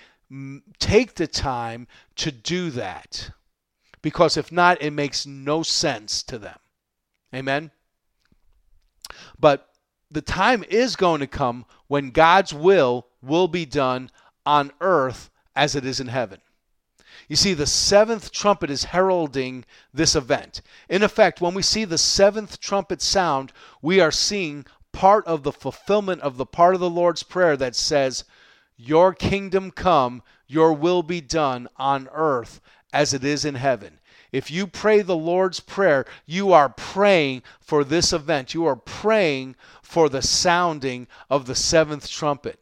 take 0.78 1.14
the 1.14 1.26
time 1.26 1.86
to 2.16 2.30
do 2.32 2.70
that. 2.70 3.30
Because 4.02 4.36
if 4.36 4.52
not, 4.52 4.82
it 4.82 4.92
makes 4.92 5.26
no 5.26 5.62
sense 5.62 6.22
to 6.24 6.38
them. 6.38 6.58
Amen? 7.34 7.70
But 9.38 9.68
the 10.10 10.22
time 10.22 10.64
is 10.68 10.96
going 10.96 11.20
to 11.20 11.26
come 11.26 11.64
when 11.86 12.10
God's 12.10 12.52
will 12.52 13.06
will 13.22 13.48
be 13.48 13.64
done 13.64 14.10
on 14.44 14.72
earth 14.80 15.30
as 15.54 15.74
it 15.74 15.84
is 15.84 16.00
in 16.00 16.08
heaven. 16.08 16.40
You 17.28 17.36
see, 17.36 17.54
the 17.54 17.66
seventh 17.66 18.30
trumpet 18.30 18.70
is 18.70 18.84
heralding 18.84 19.64
this 19.92 20.14
event. 20.14 20.62
In 20.88 21.02
effect, 21.02 21.40
when 21.40 21.54
we 21.54 21.62
see 21.62 21.84
the 21.84 21.98
seventh 21.98 22.60
trumpet 22.60 23.02
sound, 23.02 23.52
we 23.82 24.00
are 24.00 24.12
seeing 24.12 24.64
part 24.96 25.26
of 25.26 25.42
the 25.42 25.52
fulfillment 25.52 26.22
of 26.22 26.38
the 26.38 26.46
part 26.46 26.74
of 26.74 26.80
the 26.80 26.88
Lord's 26.88 27.22
Prayer 27.22 27.54
that 27.58 27.76
says, 27.76 28.24
Your 28.78 29.12
kingdom 29.12 29.70
come, 29.70 30.22
your 30.46 30.72
will 30.72 31.02
be 31.02 31.20
done 31.20 31.68
on 31.76 32.08
earth 32.12 32.62
as 32.94 33.12
it 33.12 33.22
is 33.22 33.44
in 33.44 33.56
heaven. 33.56 34.00
If 34.32 34.50
you 34.50 34.66
pray 34.66 35.02
the 35.02 35.14
Lord's 35.14 35.60
Prayer, 35.60 36.06
you 36.24 36.54
are 36.54 36.70
praying 36.70 37.42
for 37.60 37.84
this 37.84 38.14
event. 38.14 38.54
You 38.54 38.64
are 38.64 38.74
praying 38.74 39.56
for 39.82 40.08
the 40.08 40.22
sounding 40.22 41.08
of 41.28 41.44
the 41.44 41.54
seventh 41.54 42.08
trumpet. 42.08 42.58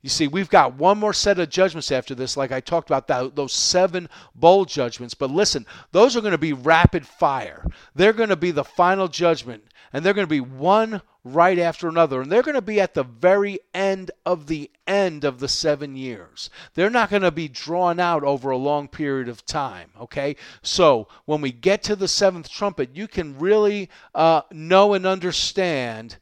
You 0.00 0.08
see, 0.08 0.26
we've 0.26 0.48
got 0.48 0.74
one 0.74 0.98
more 0.98 1.12
set 1.12 1.38
of 1.38 1.50
judgments 1.50 1.92
after 1.92 2.14
this, 2.14 2.38
like 2.38 2.52
I 2.52 2.60
talked 2.60 2.88
about 2.88 3.06
that, 3.08 3.36
those 3.36 3.52
seven 3.52 4.08
bowl 4.34 4.64
judgments. 4.64 5.14
But 5.14 5.30
listen, 5.30 5.66
those 5.92 6.16
are 6.16 6.22
going 6.22 6.32
to 6.32 6.38
be 6.38 6.54
rapid 6.54 7.06
fire. 7.06 7.64
They're 7.94 8.14
going 8.14 8.30
to 8.30 8.36
be 8.36 8.50
the 8.50 8.64
final 8.64 9.08
judgment, 9.08 9.62
and 9.92 10.04
they're 10.04 10.14
going 10.14 10.26
to 10.26 10.30
be 10.30 10.40
one 10.40 11.02
right 11.24 11.58
after 11.58 11.88
another. 11.88 12.20
And 12.22 12.32
they're 12.32 12.42
going 12.42 12.54
to 12.54 12.62
be 12.62 12.80
at 12.80 12.94
the 12.94 13.04
very 13.04 13.60
end 13.74 14.10
of 14.24 14.46
the 14.46 14.70
end 14.86 15.24
of 15.24 15.38
the 15.38 15.48
seven 15.48 15.96
years. 15.96 16.50
They're 16.74 16.90
not 16.90 17.10
going 17.10 17.22
to 17.22 17.30
be 17.30 17.48
drawn 17.48 18.00
out 18.00 18.24
over 18.24 18.50
a 18.50 18.56
long 18.56 18.88
period 18.88 19.28
of 19.28 19.46
time, 19.46 19.90
okay? 20.00 20.36
So 20.62 21.08
when 21.24 21.40
we 21.40 21.52
get 21.52 21.82
to 21.84 21.96
the 21.96 22.08
seventh 22.08 22.50
trumpet, 22.50 22.96
you 22.96 23.06
can 23.06 23.38
really 23.38 23.90
uh, 24.14 24.42
know 24.50 24.94
and 24.94 25.06
understand 25.06 26.16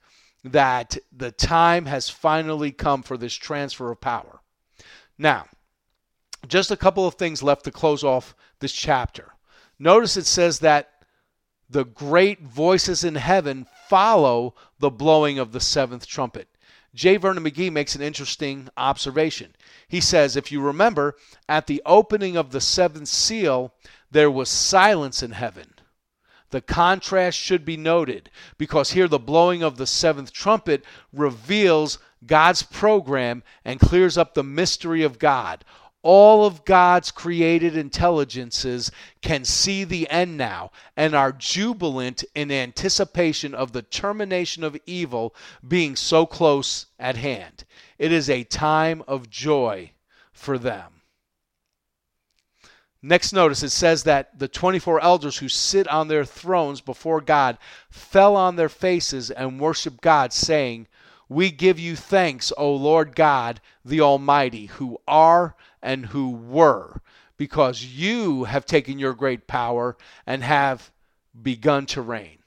that 0.44 0.96
the 1.12 1.30
time 1.30 1.87
has 1.87 2.09
finally 2.09 2.72
come 2.72 3.02
for 3.02 3.16
this 3.16 3.35
transfer 3.35 3.90
of 3.90 4.00
power. 4.00 4.40
Now, 5.18 5.46
just 6.48 6.70
a 6.70 6.76
couple 6.76 7.06
of 7.06 7.14
things 7.14 7.42
left 7.42 7.64
to 7.64 7.70
close 7.70 8.02
off 8.02 8.35
this 8.61 8.72
chapter. 8.72 9.33
Notice 9.78 10.16
it 10.16 10.26
says 10.26 10.61
that 10.61 11.00
the 11.70 11.85
great 11.85 12.40
voices 12.40 13.04
in 13.04 13.14
heaven 13.14 13.66
follow 13.88 14.54
the 14.78 14.90
blowing 14.90 15.38
of 15.38 15.52
the 15.52 15.61
seventh 15.61 16.06
trumpet. 16.06 16.48
J. 16.94 17.16
Vernon 17.16 17.44
McGee 17.44 17.70
makes 17.70 17.94
an 17.94 18.02
interesting 18.02 18.68
observation. 18.76 19.54
He 19.87 20.00
says, 20.00 20.35
if 20.35 20.50
you 20.50 20.61
remember, 20.61 21.16
at 21.48 21.68
the 21.68 21.80
opening 21.87 22.37
of 22.37 22.50
the 22.50 22.61
seventh 22.61 23.09
seal, 23.09 23.72
there 24.11 24.30
was 24.30 24.48
silence 24.48 25.22
in 25.22 25.30
heaven. 25.30 25.74
The 26.50 26.61
contrast 26.61 27.38
should 27.38 27.64
be 27.64 27.76
noted 27.76 28.28
because 28.59 28.90
here 28.90 29.06
the 29.06 29.20
blowing 29.20 29.62
of 29.62 29.76
the 29.76 29.87
seventh 29.87 30.33
trumpet 30.33 30.85
reveals 31.12 31.98
God's 32.26 32.64
program 32.64 33.44
and 33.64 33.78
clears 33.78 34.18
up 34.18 34.35
the 34.35 34.42
mystery 34.42 35.04
of 35.04 35.20
God. 35.20 35.64
All 36.03 36.47
of 36.47 36.65
God's 36.65 37.11
created 37.11 37.77
intelligences 37.77 38.91
can 39.21 39.45
see 39.45 39.85
the 39.85 40.09
end 40.09 40.39
now 40.39 40.71
and 40.97 41.15
are 41.15 41.33
jubilant 41.33 42.25
in 42.35 42.51
anticipation 42.51 43.55
of 43.55 43.73
the 43.73 43.83
termination 43.83 44.65
of 44.65 44.79
evil 44.87 45.35
being 45.67 45.97
so 45.97 46.25
close 46.25 46.87
at 46.99 47.17
hand. 47.17 47.65
It 47.99 48.13
is 48.13 48.31
a 48.31 48.45
time 48.45 49.03
of 49.07 49.29
joy 49.29 49.93
for 50.33 50.57
them. 50.57 51.01
Next, 53.03 53.33
notice 53.33 53.63
it 53.63 53.71
says 53.71 54.03
that 54.05 54.39
the 54.39 54.49
24 54.49 55.01
elders 55.01 55.39
who 55.39 55.49
sit 55.49 55.89
on 55.89 56.09
their 56.09 56.25
thrones 56.25 56.83
before 56.83 57.23
God 57.23 57.57
fell 57.91 58.37
on 58.37 58.57
their 58.57 58.69
faces 58.69 59.31
and 59.31 59.61
worshiped 59.61 60.03
God, 60.03 60.35
saying, 60.35 60.87
We 61.27 61.51
give 61.51 61.79
you 61.79 61.97
thanks, 61.97 62.53
O 62.59 62.75
Lord 62.75 63.17
God, 63.17 63.63
the 63.85 64.03
Almighty, 64.03 64.67
who 64.67 64.99
are 65.09 65.57
and 65.83 66.07
who 66.07 66.31
were, 66.31 67.01
because 67.37 67.85
you 67.85 68.45
have 68.45 68.66
taken 68.66 68.99
your 68.99 69.14
great 69.14 69.47
power 69.47 69.97
and 70.27 70.43
have 70.43 70.90
begun 71.40 71.87
to 71.87 72.03
reign. 72.03 72.38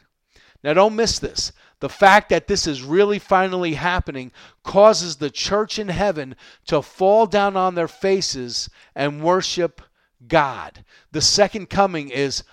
Now, 0.63 0.73
don't 0.73 0.95
miss 0.95 1.19
this. 1.19 1.51
The 1.79 1.89
fact 1.89 2.29
that 2.29 2.47
this 2.47 2.65
is 2.65 2.81
really 2.81 3.19
finally 3.19 3.73
happening 3.73 4.31
causes 4.63 5.17
the 5.17 5.29
church 5.29 5.77
in 5.77 5.89
heaven 5.89 6.35
to 6.67 6.81
fall 6.81 7.25
down 7.25 7.57
on 7.57 7.75
their 7.75 7.89
faces 7.89 8.69
and 8.95 9.21
worship 9.21 9.81
God. 10.25 10.85
The 11.11 11.21
second 11.21 11.69
coming 11.69 12.09
is 12.09 12.43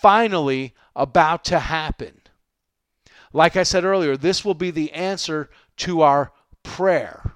finally 0.00 0.74
about 0.96 1.44
to 1.44 1.58
happen. 1.58 2.22
Like 3.32 3.56
I 3.56 3.62
said 3.62 3.84
earlier, 3.84 4.16
this 4.16 4.42
will 4.42 4.54
be 4.54 4.70
the 4.70 4.92
answer 4.92 5.50
to 5.78 6.00
our 6.00 6.32
prayer. 6.62 7.32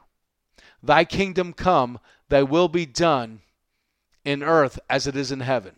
Thy 0.83 1.05
kingdom 1.05 1.53
come, 1.53 2.01
thy 2.33 2.43
will 2.43 2.69
be 2.69 2.87
done 2.87 3.43
in 4.25 4.43
earth 4.43 4.81
as 4.89 5.07
it 5.07 5.15
is 5.15 5.31
in 5.31 5.41
heaven. 5.41 5.75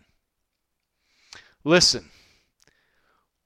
Listen, 1.65 2.09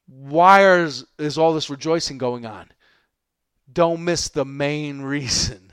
why 0.06 0.80
is, 0.82 1.06
is 1.18 1.38
all 1.38 1.54
this 1.54 1.70
rejoicing 1.70 2.18
going 2.18 2.44
on? 2.44 2.70
Don't 3.72 4.04
miss 4.04 4.28
the 4.28 4.44
main 4.44 5.00
reason 5.16 5.72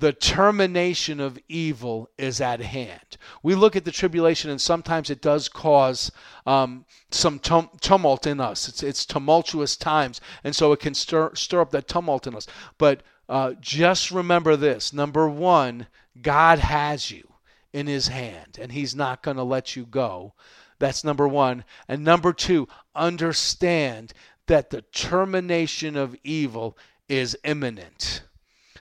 the 0.00 0.14
termination 0.14 1.20
of 1.20 1.38
evil 1.46 2.08
is 2.16 2.40
at 2.40 2.60
hand. 2.60 3.18
We 3.42 3.54
look 3.54 3.76
at 3.76 3.84
the 3.84 3.92
tribulation, 3.92 4.50
and 4.50 4.58
sometimes 4.58 5.10
it 5.10 5.20
does 5.20 5.46
cause 5.46 6.10
um, 6.46 6.86
some 7.10 7.38
tum- 7.38 7.68
tumult 7.82 8.26
in 8.26 8.40
us. 8.40 8.66
It's, 8.66 8.82
it's 8.82 9.04
tumultuous 9.04 9.76
times, 9.76 10.22
and 10.42 10.56
so 10.56 10.72
it 10.72 10.80
can 10.80 10.94
stir, 10.94 11.34
stir 11.34 11.60
up 11.60 11.70
that 11.72 11.86
tumult 11.86 12.26
in 12.26 12.34
us. 12.34 12.46
But 12.78 13.02
uh, 13.28 13.52
just 13.60 14.10
remember 14.10 14.56
this 14.56 14.94
number 14.94 15.28
one, 15.28 15.86
God 16.20 16.58
has 16.58 17.10
you 17.10 17.34
in 17.72 17.86
his 17.86 18.08
hand, 18.08 18.58
and 18.60 18.72
he's 18.72 18.94
not 18.94 19.22
going 19.22 19.36
to 19.36 19.42
let 19.42 19.76
you 19.76 19.86
go. 19.86 20.34
That's 20.78 21.04
number 21.04 21.28
one. 21.28 21.64
And 21.88 22.04
number 22.04 22.32
two, 22.32 22.68
understand 22.94 24.12
that 24.46 24.70
the 24.70 24.82
termination 24.82 25.96
of 25.96 26.16
evil 26.24 26.76
is 27.08 27.36
imminent 27.44 28.22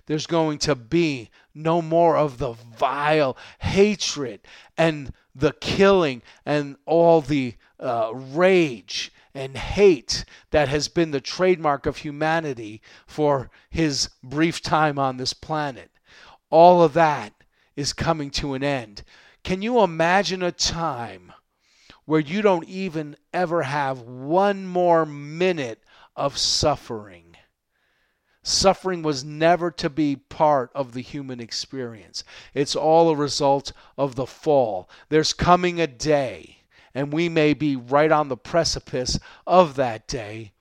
there's 0.09 0.25
going 0.25 0.57
to 0.57 0.73
be 0.73 1.29
no 1.53 1.83
more 1.83 2.17
of 2.17 2.39
the 2.39 2.53
vile 2.53 3.37
hatred 3.59 4.39
and 4.75 5.13
the 5.35 5.53
killing 5.61 6.23
and 6.47 6.75
all 6.87 7.21
the 7.21 7.53
uh, 7.79 8.09
rage 8.11 9.11
and 9.35 9.55
hate 9.55 10.25
that 10.49 10.67
has 10.67 10.87
been 10.87 11.11
the 11.11 11.21
trademark 11.21 11.85
of 11.85 11.97
humanity 11.97 12.81
for 13.05 13.51
his 13.69 14.09
brief 14.23 14.63
time 14.63 14.97
on 14.97 15.17
this 15.17 15.33
planet. 15.33 15.91
All 16.49 16.81
of 16.81 16.93
that 16.93 17.33
is 17.75 17.93
coming 17.93 18.29
to 18.31 18.53
an 18.53 18.63
end. 18.63 19.03
Can 19.43 19.61
you 19.61 19.81
imagine 19.81 20.43
a 20.43 20.51
time 20.51 21.31
where 22.05 22.19
you 22.19 22.41
don't 22.41 22.67
even 22.67 23.15
ever 23.33 23.63
have 23.63 24.01
one 24.01 24.65
more 24.65 25.05
minute 25.05 25.83
of 26.15 26.37
suffering? 26.37 27.37
Suffering 28.41 29.03
was 29.03 29.23
never 29.23 29.69
to 29.71 29.89
be 29.89 30.15
part 30.15 30.71
of 30.73 30.93
the 30.93 31.01
human 31.01 31.39
experience. 31.39 32.23
It's 32.53 32.75
all 32.75 33.09
a 33.09 33.15
result 33.15 33.71
of 33.97 34.15
the 34.15 34.25
fall. 34.25 34.89
There's 35.09 35.33
coming 35.33 35.79
a 35.79 35.87
day, 35.87 36.63
and 36.93 37.13
we 37.13 37.29
may 37.29 37.53
be 37.53 37.75
right 37.75 38.11
on 38.11 38.27
the 38.27 38.37
precipice 38.37 39.19
of 39.45 39.75
that 39.75 40.07
day 40.07 40.53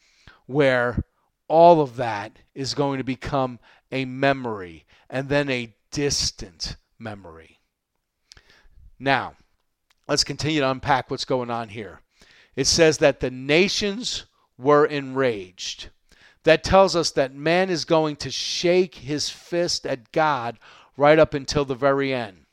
where 0.46 1.04
all 1.48 1.80
of 1.80 1.96
that 1.96 2.38
is 2.54 2.74
going 2.74 2.98
to 2.98 3.04
become 3.04 3.58
a 3.90 4.04
memory 4.04 4.84
and 5.08 5.28
then 5.28 5.48
a 5.48 5.74
distant 5.90 6.76
memory. 6.98 7.58
Now, 8.98 9.34
let's 10.06 10.24
continue 10.24 10.60
to 10.60 10.70
unpack 10.70 11.10
what's 11.10 11.24
going 11.24 11.50
on 11.50 11.68
here. 11.68 12.00
It 12.56 12.66
says 12.66 12.98
that 12.98 13.20
the 13.20 13.30
nations 13.30 14.24
were 14.56 14.84
enraged 14.84 15.88
that 16.48 16.64
tells 16.64 16.96
us 16.96 17.10
that 17.10 17.34
man 17.34 17.68
is 17.68 17.84
going 17.84 18.16
to 18.16 18.30
shake 18.30 18.94
his 18.94 19.28
fist 19.28 19.86
at 19.86 20.12
God 20.12 20.58
right 20.96 21.18
up 21.18 21.34
until 21.34 21.66
the 21.66 21.74
very 21.74 22.14
end. 22.14 22.46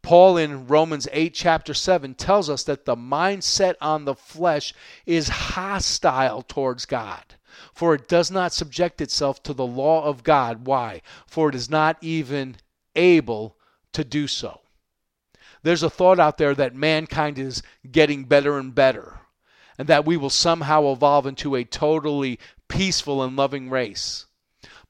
Paul 0.00 0.36
in 0.38 0.66
Romans 0.66 1.08
8, 1.12 1.34
chapter 1.34 1.74
7, 1.74 2.14
tells 2.14 2.48
us 2.48 2.64
that 2.64 2.86
the 2.86 2.96
mindset 2.96 3.74
on 3.80 4.06
the 4.06 4.14
flesh 4.14 4.72
is 5.04 5.28
hostile 5.28 6.40
towards 6.40 6.86
God, 6.86 7.34
for 7.72 7.94
it 7.94 8.08
does 8.08 8.30
not 8.30 8.52
subject 8.52 9.00
itself 9.00 9.42
to 9.42 9.52
the 9.52 9.66
law 9.66 10.04
of 10.04 10.22
God. 10.22 10.66
Why? 10.66 11.02
For 11.26 11.48
it 11.48 11.54
is 11.54 11.70
not 11.70 11.96
even 12.00 12.56
able 12.94 13.56
to 13.92 14.04
do 14.04 14.26
so. 14.26 14.60
There's 15.62 15.82
a 15.82 15.90
thought 15.90 16.20
out 16.20 16.38
there 16.38 16.54
that 16.54 16.74
mankind 16.74 17.38
is 17.38 17.62
getting 17.90 18.24
better 18.24 18.58
and 18.58 18.74
better, 18.74 19.20
and 19.76 19.88
that 19.88 20.04
we 20.04 20.16
will 20.16 20.30
somehow 20.30 20.92
evolve 20.92 21.26
into 21.26 21.54
a 21.54 21.64
totally 21.64 22.38
peaceful 22.68 23.22
and 23.22 23.36
loving 23.36 23.70
race. 23.70 24.26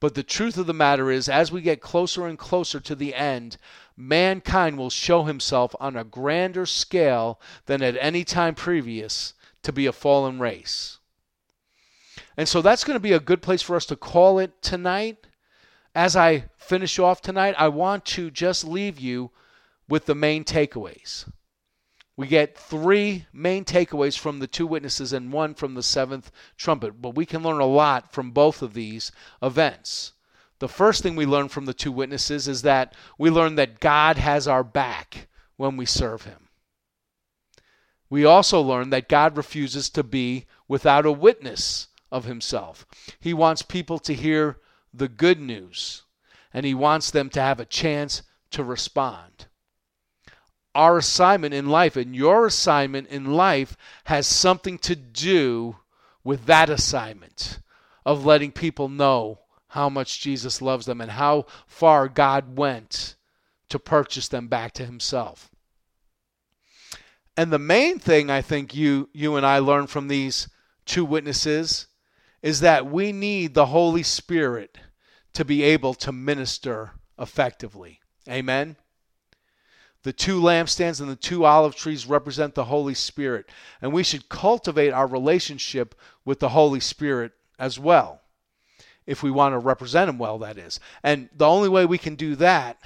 But 0.01 0.15
the 0.15 0.23
truth 0.23 0.57
of 0.57 0.67
the 0.67 0.75
matter 0.75 1.11
is, 1.11 1.29
as 1.29 1.51
we 1.51 1.61
get 1.61 1.81
closer 1.81 2.27
and 2.27 2.39
closer 2.39 2.79
to 2.81 2.95
the 2.95 3.15
end, 3.15 3.57
mankind 3.97 4.79
will 4.79 4.91
show 4.91 5.25
himself 5.25 5.75
on 5.81 5.97
a 5.97 6.05
grander 6.05 6.67
scale 6.67 7.41
than 7.67 7.83
at 7.83 7.97
any 7.99 8.25
time 8.25 8.55
previous 8.55 9.35
to 9.63 9.73
be 9.73 9.87
a 9.87 9.93
fallen 9.93 10.39
race. 10.39 10.98
And 12.39 12.49
so 12.49 12.63
that's 12.63 12.85
going 12.85 12.95
to 12.95 13.01
be 13.01 13.13
a 13.13 13.21
good 13.21 13.43
place 13.43 13.63
for 13.63 13.75
us 13.75 13.85
to 13.87 13.97
call 13.97 14.39
it 14.39 14.63
tonight. 14.63 15.27
As 15.93 16.15
I 16.15 16.45
finish 16.57 17.01
off 17.01 17.21
tonight, 17.21 17.57
I 17.59 17.67
want 17.67 18.05
to 18.07 18.31
just 18.31 18.63
leave 18.65 19.01
you 19.01 19.33
with 19.89 20.07
the 20.07 20.15
main 20.15 20.45
takeaways. 20.45 21.29
We 22.17 22.29
get 22.29 22.57
three 22.57 23.27
main 23.33 23.65
takeaways 23.65 24.17
from 24.17 24.39
the 24.39 24.47
two 24.47 24.69
witnesses 24.69 25.13
and 25.13 25.33
one 25.33 25.53
from 25.55 25.75
the 25.75 25.83
seventh 25.83 26.31
trumpet, 26.57 27.03
but 27.03 27.17
we 27.17 27.27
can 27.27 27.43
learn 27.43 27.61
a 27.61 27.67
lot 27.67 28.13
from 28.13 28.31
both 28.31 28.63
of 28.63 28.73
these 28.73 29.11
events. 29.43 30.13
The 30.61 30.69
first 30.69 31.03
thing 31.03 31.17
we 31.17 31.27
learn 31.27 31.49
from 31.49 31.67
the 31.67 31.75
two 31.75 31.91
witnesses 31.91 32.47
is 32.47 32.63
that 32.63 32.95
we 33.19 33.31
learn 33.31 33.57
that 33.57 33.81
God 33.81 34.17
has 34.17 34.47
our 34.47 34.63
back 34.63 35.27
when 35.57 35.77
we 35.77 35.87
serve 35.87 36.23
Him. 36.23 36.51
We 38.09 38.25
also 38.25 38.61
learn 38.61 38.91
that 38.91 39.09
God 39.09 39.37
refuses 39.37 39.91
to 39.91 40.05
be 40.05 40.47
without 40.69 41.05
a 41.05 41.11
witness 41.11 41.89
of 42.11 42.25
Himself. 42.25 42.87
He 43.21 43.35
wants 43.35 43.63
people 43.63 43.99
to 44.01 44.15
hear 44.15 44.59
the 44.93 45.09
good 45.09 45.41
news, 45.41 46.03
and 46.53 46.65
He 46.65 46.75
wants 46.75 47.11
them 47.11 47.31
to 47.31 47.41
have 47.41 47.61
a 47.61 47.65
chance 47.65 48.23
to 48.51 48.65
respond 48.65 49.47
our 50.79 50.99
assignment 50.99 51.53
in 51.53 51.67
life 51.67 51.97
and 51.97 52.15
your 52.15 52.47
assignment 52.47 53.09
in 53.09 53.25
life 53.25 53.77
has 54.05 54.29
something 54.29 54.79
to 54.79 54.95
do 54.95 55.75
with 56.23 56.47
that 56.47 56.71
assignment 56.71 57.59
of 58.07 58.25
letting 58.25 58.53
people 58.53 58.89
know 58.89 59.41
how 59.67 59.89
much 59.89 60.21
Jesus 60.21 60.63
loves 60.63 60.87
them 60.87 61.01
and 61.01 61.11
how 61.11 61.47
far 61.67 62.09
God 62.09 62.57
went 62.57 63.17
to 63.69 63.79
purchase 63.81 64.29
them 64.29 64.47
back 64.47 64.71
to 64.75 64.87
himself. 64.87 65.51
And 67.37 67.53
the 67.53 67.59
main 67.59 67.99
thing 67.99 68.31
I 68.31 68.41
think 68.41 68.73
you 68.73 69.09
you 69.13 69.35
and 69.35 69.45
I 69.45 69.59
learn 69.59 69.89
from 69.89 70.07
these 70.07 70.49
two 70.87 71.05
witnesses 71.05 71.88
is 72.43 72.61
that 72.61 72.87
we 72.87 73.13
need 73.13 73.55
the 73.55 73.67
Holy 73.67 74.03
Spirit 74.03 74.79
to 75.35 75.45
be 75.45 75.63
able 75.63 75.95
to 75.95 76.13
minister 76.13 76.93
effectively. 77.19 78.01
Amen. 78.29 78.77
The 80.05 80.13
two 80.13 80.41
lampstands 80.41 81.01
and 81.01 81.11
the 81.11 81.17
two 81.17 81.45
olive 81.45 81.75
trees 81.75 82.07
represent 82.07 82.55
the 82.55 82.65
Holy 82.65 82.95
Spirit, 82.95 83.47
and 83.83 83.93
we 83.93 84.05
should 84.05 84.29
cultivate 84.29 84.93
our 84.93 85.07
relationship 85.07 85.95
with 86.25 86.39
the 86.39 86.51
Holy 86.51 86.81
Spirit 86.81 87.33
as 87.59 87.79
well. 87.79 88.21
If 89.07 89.23
we 89.23 89.31
want 89.31 89.55
to 89.55 89.59
represent 89.59 90.09
Him 90.09 90.19
well, 90.19 90.39
that 90.39 90.59
is. 90.59 90.79
And 91.03 91.29
the 91.37 91.47
only 91.47 91.69
way 91.69 91.85
we 91.85 91.99
can 91.99 92.15
do 92.15 92.37
that 92.37 92.79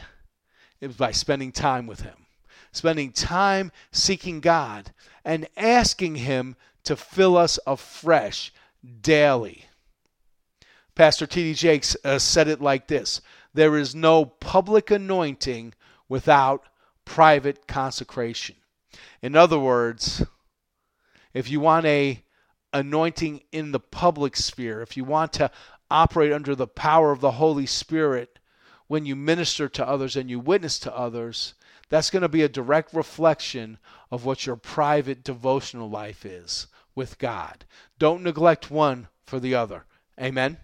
is 0.80 0.96
by 0.96 1.12
spending 1.12 1.52
time 1.52 1.86
with 1.86 2.00
Him, 2.00 2.26
spending 2.72 3.12
time 3.12 3.72
seeking 3.90 4.40
God 4.40 4.92
and 5.24 5.48
asking 5.56 6.16
Him 6.16 6.56
to 6.84 6.96
fill 6.96 7.36
us 7.36 7.58
afresh 7.66 8.52
daily. 9.00 9.66
Pastor 10.94 11.26
T.D. 11.26 11.54
Jakes 11.54 11.96
uh, 12.04 12.18
said 12.18 12.48
it 12.48 12.60
like 12.60 12.88
this 12.88 13.20
There 13.54 13.76
is 13.76 13.94
no 13.94 14.24
public 14.24 14.90
anointing 14.90 15.74
without 16.08 16.64
private 17.04 17.66
consecration. 17.66 18.56
In 19.22 19.36
other 19.36 19.58
words, 19.58 20.24
if 21.32 21.50
you 21.50 21.60
want 21.60 21.86
a 21.86 22.22
anointing 22.72 23.42
in 23.52 23.72
the 23.72 23.80
public 23.80 24.36
sphere, 24.36 24.82
if 24.82 24.96
you 24.96 25.04
want 25.04 25.32
to 25.34 25.50
operate 25.90 26.32
under 26.32 26.54
the 26.54 26.66
power 26.66 27.12
of 27.12 27.20
the 27.20 27.32
Holy 27.32 27.66
Spirit 27.66 28.38
when 28.86 29.06
you 29.06 29.16
minister 29.16 29.68
to 29.68 29.86
others 29.86 30.16
and 30.16 30.28
you 30.28 30.38
witness 30.38 30.78
to 30.80 30.96
others, 30.96 31.54
that's 31.88 32.10
going 32.10 32.22
to 32.22 32.28
be 32.28 32.42
a 32.42 32.48
direct 32.48 32.92
reflection 32.94 33.78
of 34.10 34.24
what 34.24 34.46
your 34.46 34.56
private 34.56 35.22
devotional 35.24 35.88
life 35.88 36.24
is 36.26 36.66
with 36.94 37.18
God. 37.18 37.64
Don't 37.98 38.22
neglect 38.22 38.70
one 38.70 39.08
for 39.24 39.40
the 39.40 39.54
other. 39.54 39.84
Amen. 40.20 40.58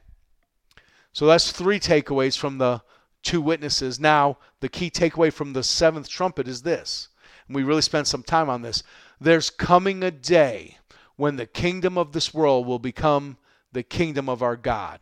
So 1.12 1.26
that's 1.26 1.50
three 1.50 1.80
takeaways 1.80 2.36
from 2.36 2.58
the 2.58 2.82
two 3.22 3.40
witnesses. 3.40 3.98
Now, 3.98 4.38
the 4.60 4.68
key 4.68 4.90
takeaway 4.90 5.32
from 5.32 5.52
the 5.52 5.62
seventh 5.62 6.08
trumpet 6.08 6.46
is 6.46 6.62
this, 6.62 7.08
and 7.46 7.56
we 7.56 7.62
really 7.62 7.82
spent 7.82 8.06
some 8.06 8.22
time 8.22 8.48
on 8.48 8.62
this. 8.62 8.82
There's 9.20 9.50
coming 9.50 10.02
a 10.02 10.10
day 10.10 10.78
when 11.16 11.36
the 11.36 11.46
kingdom 11.46 11.98
of 11.98 12.12
this 12.12 12.32
world 12.32 12.66
will 12.66 12.78
become 12.78 13.38
the 13.72 13.82
kingdom 13.82 14.28
of 14.28 14.42
our 14.42 14.56
God. 14.56 15.00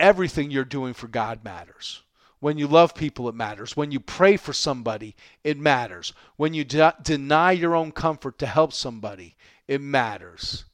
Everything 0.00 0.50
you're 0.50 0.64
doing 0.64 0.94
for 0.94 1.08
God 1.08 1.44
matters. 1.44 2.02
When 2.40 2.58
you 2.58 2.66
love 2.66 2.94
people, 2.94 3.28
it 3.28 3.34
matters. 3.34 3.76
When 3.76 3.90
you 3.90 4.00
pray 4.00 4.36
for 4.36 4.52
somebody, 4.52 5.16
it 5.42 5.58
matters. 5.58 6.12
When 6.36 6.52
you 6.54 6.64
de- 6.64 6.94
deny 7.02 7.52
your 7.52 7.74
own 7.74 7.92
comfort 7.92 8.38
to 8.38 8.46
help 8.46 8.72
somebody, 8.72 9.36
it 9.66 9.80
matters. 9.80 10.64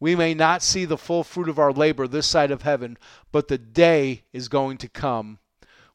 We 0.00 0.14
may 0.14 0.34
not 0.34 0.62
see 0.62 0.84
the 0.84 0.98
full 0.98 1.24
fruit 1.24 1.48
of 1.48 1.58
our 1.58 1.72
labor 1.72 2.06
this 2.06 2.26
side 2.26 2.50
of 2.50 2.62
heaven, 2.62 2.98
but 3.32 3.48
the 3.48 3.58
day 3.58 4.24
is 4.32 4.48
going 4.48 4.78
to 4.78 4.88
come 4.88 5.38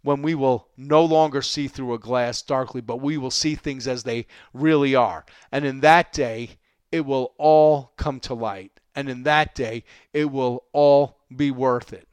when 0.01 0.21
we 0.21 0.35
will 0.35 0.67
no 0.75 1.05
longer 1.05 1.41
see 1.41 1.67
through 1.67 1.93
a 1.93 1.99
glass 1.99 2.41
darkly, 2.41 2.81
but 2.81 2.97
we 2.97 3.17
will 3.17 3.31
see 3.31 3.55
things 3.55 3.87
as 3.87 4.03
they 4.03 4.27
really 4.53 4.93
are. 4.93 5.25
And 5.51 5.63
in 5.63 5.79
that 5.79 6.11
day, 6.11 6.57
it 6.91 7.05
will 7.05 7.33
all 7.37 7.93
come 7.97 8.19
to 8.21 8.33
light. 8.33 8.79
And 8.95 9.09
in 9.09 9.23
that 9.23 9.55
day, 9.55 9.85
it 10.11 10.29
will 10.29 10.65
all 10.73 11.19
be 11.33 11.49
worth 11.51 11.93
it. 11.93 12.07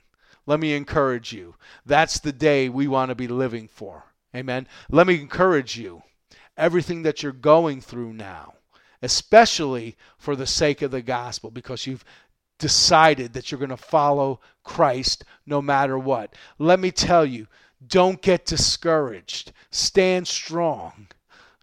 Let 0.51 0.59
me 0.59 0.75
encourage 0.75 1.33
you. 1.33 1.55
That's 1.87 2.19
the 2.19 2.33
day 2.33 2.69
we 2.69 2.89
want 2.89 3.11
to 3.11 3.15
be 3.15 3.29
living 3.29 3.69
for. 3.69 4.03
Amen. 4.35 4.67
Let 4.91 5.07
me 5.07 5.21
encourage 5.21 5.79
you. 5.79 6.03
Everything 6.57 7.03
that 7.03 7.23
you're 7.23 7.31
going 7.31 7.81
through 7.81 8.15
now, 8.15 8.55
especially 9.01 9.97
for 10.19 10.35
the 10.35 10.49
sake 10.49 10.83
of 10.83 10.91
the 10.91 11.03
gospel, 11.03 11.53
because 11.53 11.87
you've 11.87 12.05
decided 12.59 13.33
that 13.33 13.53
you're 13.53 13.61
going 13.61 13.71
to 13.71 13.77
follow 13.77 14.41
Christ 14.65 15.23
no 15.47 15.63
matter 15.63 15.97
what. 15.97 16.35
Let 16.59 16.81
me 16.81 16.91
tell 16.91 17.25
you, 17.25 17.47
don't 17.87 18.21
get 18.21 18.45
discouraged. 18.45 19.53
Stand 19.71 20.27
strong. 20.27 21.07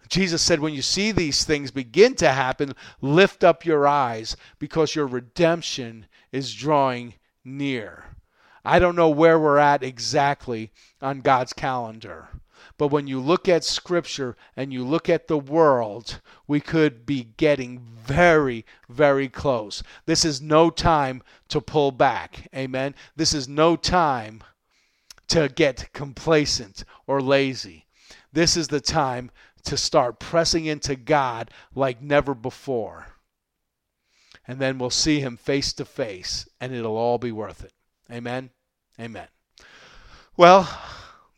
Jesus 0.08 0.40
said, 0.40 0.60
when 0.60 0.72
you 0.72 0.80
see 0.80 1.12
these 1.12 1.44
things 1.44 1.70
begin 1.70 2.14
to 2.14 2.32
happen, 2.32 2.72
lift 3.02 3.44
up 3.44 3.66
your 3.66 3.86
eyes 3.86 4.34
because 4.58 4.94
your 4.94 5.06
redemption 5.06 6.06
is 6.32 6.54
drawing 6.54 7.12
near. 7.44 8.06
I 8.64 8.78
don't 8.78 8.96
know 8.96 9.08
where 9.08 9.38
we're 9.38 9.58
at 9.58 9.82
exactly 9.82 10.70
on 11.00 11.20
God's 11.20 11.52
calendar. 11.52 12.28
But 12.76 12.88
when 12.88 13.06
you 13.06 13.20
look 13.20 13.48
at 13.48 13.64
Scripture 13.64 14.36
and 14.56 14.72
you 14.72 14.84
look 14.84 15.08
at 15.08 15.26
the 15.26 15.38
world, 15.38 16.20
we 16.46 16.60
could 16.60 17.04
be 17.04 17.24
getting 17.36 17.80
very, 17.80 18.64
very 18.88 19.28
close. 19.28 19.82
This 20.06 20.24
is 20.24 20.40
no 20.40 20.70
time 20.70 21.22
to 21.48 21.60
pull 21.60 21.90
back. 21.90 22.48
Amen. 22.54 22.94
This 23.16 23.32
is 23.32 23.48
no 23.48 23.74
time 23.74 24.42
to 25.28 25.48
get 25.48 25.92
complacent 25.92 26.84
or 27.06 27.20
lazy. 27.20 27.86
This 28.32 28.56
is 28.56 28.68
the 28.68 28.80
time 28.80 29.30
to 29.64 29.76
start 29.76 30.20
pressing 30.20 30.66
into 30.66 30.94
God 30.96 31.50
like 31.74 32.00
never 32.00 32.34
before. 32.34 33.08
And 34.46 34.60
then 34.60 34.78
we'll 34.78 34.90
see 34.90 35.20
Him 35.20 35.36
face 35.36 35.72
to 35.74 35.84
face, 35.84 36.48
and 36.60 36.74
it'll 36.74 36.96
all 36.96 37.18
be 37.18 37.32
worth 37.32 37.64
it. 37.64 37.72
Amen. 38.10 38.50
Amen. 38.98 39.28
Well, 40.36 40.68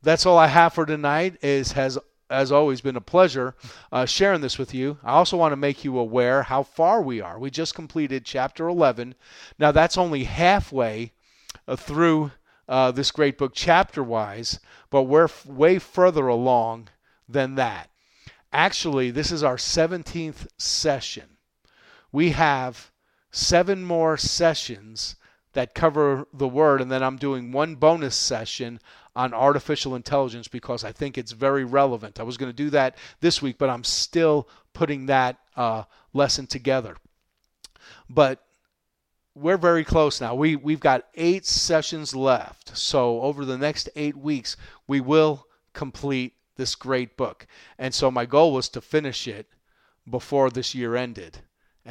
that's 0.02 0.24
all 0.24 0.38
I 0.38 0.46
have 0.46 0.72
for 0.72 0.86
tonight. 0.86 1.36
Is 1.42 1.72
has 1.72 1.98
as 2.30 2.52
always 2.52 2.80
been 2.80 2.96
a 2.96 3.00
pleasure 3.00 3.54
uh, 3.90 4.06
sharing 4.06 4.40
this 4.40 4.56
with 4.56 4.72
you. 4.72 4.98
I 5.02 5.12
also 5.12 5.36
want 5.36 5.52
to 5.52 5.56
make 5.56 5.84
you 5.84 5.98
aware 5.98 6.44
how 6.44 6.62
far 6.62 7.02
we 7.02 7.20
are. 7.20 7.38
We 7.38 7.50
just 7.50 7.74
completed 7.74 8.24
chapter 8.24 8.68
11. 8.68 9.16
Now 9.58 9.72
that's 9.72 9.98
only 9.98 10.24
halfway 10.24 11.12
uh, 11.66 11.74
through 11.74 12.30
uh, 12.68 12.92
this 12.92 13.10
great 13.10 13.36
book 13.36 13.52
chapter 13.52 14.02
wise, 14.02 14.60
but 14.90 15.02
we're 15.02 15.24
f- 15.24 15.44
way 15.44 15.80
further 15.80 16.28
along 16.28 16.88
than 17.28 17.56
that. 17.56 17.90
Actually, 18.52 19.10
this 19.10 19.32
is 19.32 19.42
our 19.42 19.56
17th 19.56 20.46
session. 20.56 21.36
We 22.12 22.30
have 22.30 22.92
seven 23.32 23.82
more 23.82 24.16
sessions 24.16 25.16
that 25.52 25.74
cover 25.74 26.26
the 26.32 26.48
word, 26.48 26.80
and 26.80 26.90
then 26.90 27.02
I'm 27.02 27.16
doing 27.16 27.52
one 27.52 27.74
bonus 27.74 28.14
session 28.14 28.80
on 29.16 29.34
artificial 29.34 29.94
intelligence 29.94 30.48
because 30.48 30.84
I 30.84 30.92
think 30.92 31.18
it's 31.18 31.32
very 31.32 31.64
relevant. 31.64 32.20
I 32.20 32.22
was 32.22 32.36
going 32.36 32.50
to 32.50 32.56
do 32.56 32.70
that 32.70 32.96
this 33.20 33.42
week, 33.42 33.58
but 33.58 33.68
I'm 33.68 33.84
still 33.84 34.48
putting 34.72 35.06
that 35.06 35.38
uh, 35.56 35.84
lesson 36.12 36.46
together. 36.46 36.96
But 38.08 38.44
we're 39.34 39.56
very 39.56 39.84
close 39.84 40.20
now. 40.20 40.34
We 40.34 40.56
we've 40.56 40.80
got 40.80 41.06
eight 41.14 41.46
sessions 41.46 42.14
left. 42.14 42.76
So 42.76 43.20
over 43.22 43.44
the 43.44 43.58
next 43.58 43.88
eight 43.96 44.16
weeks, 44.16 44.56
we 44.86 45.00
will 45.00 45.46
complete 45.72 46.34
this 46.56 46.74
great 46.74 47.16
book. 47.16 47.46
And 47.78 47.94
so 47.94 48.10
my 48.10 48.26
goal 48.26 48.52
was 48.52 48.68
to 48.70 48.80
finish 48.80 49.26
it 49.26 49.48
before 50.08 50.50
this 50.50 50.74
year 50.74 50.96
ended. 50.96 51.38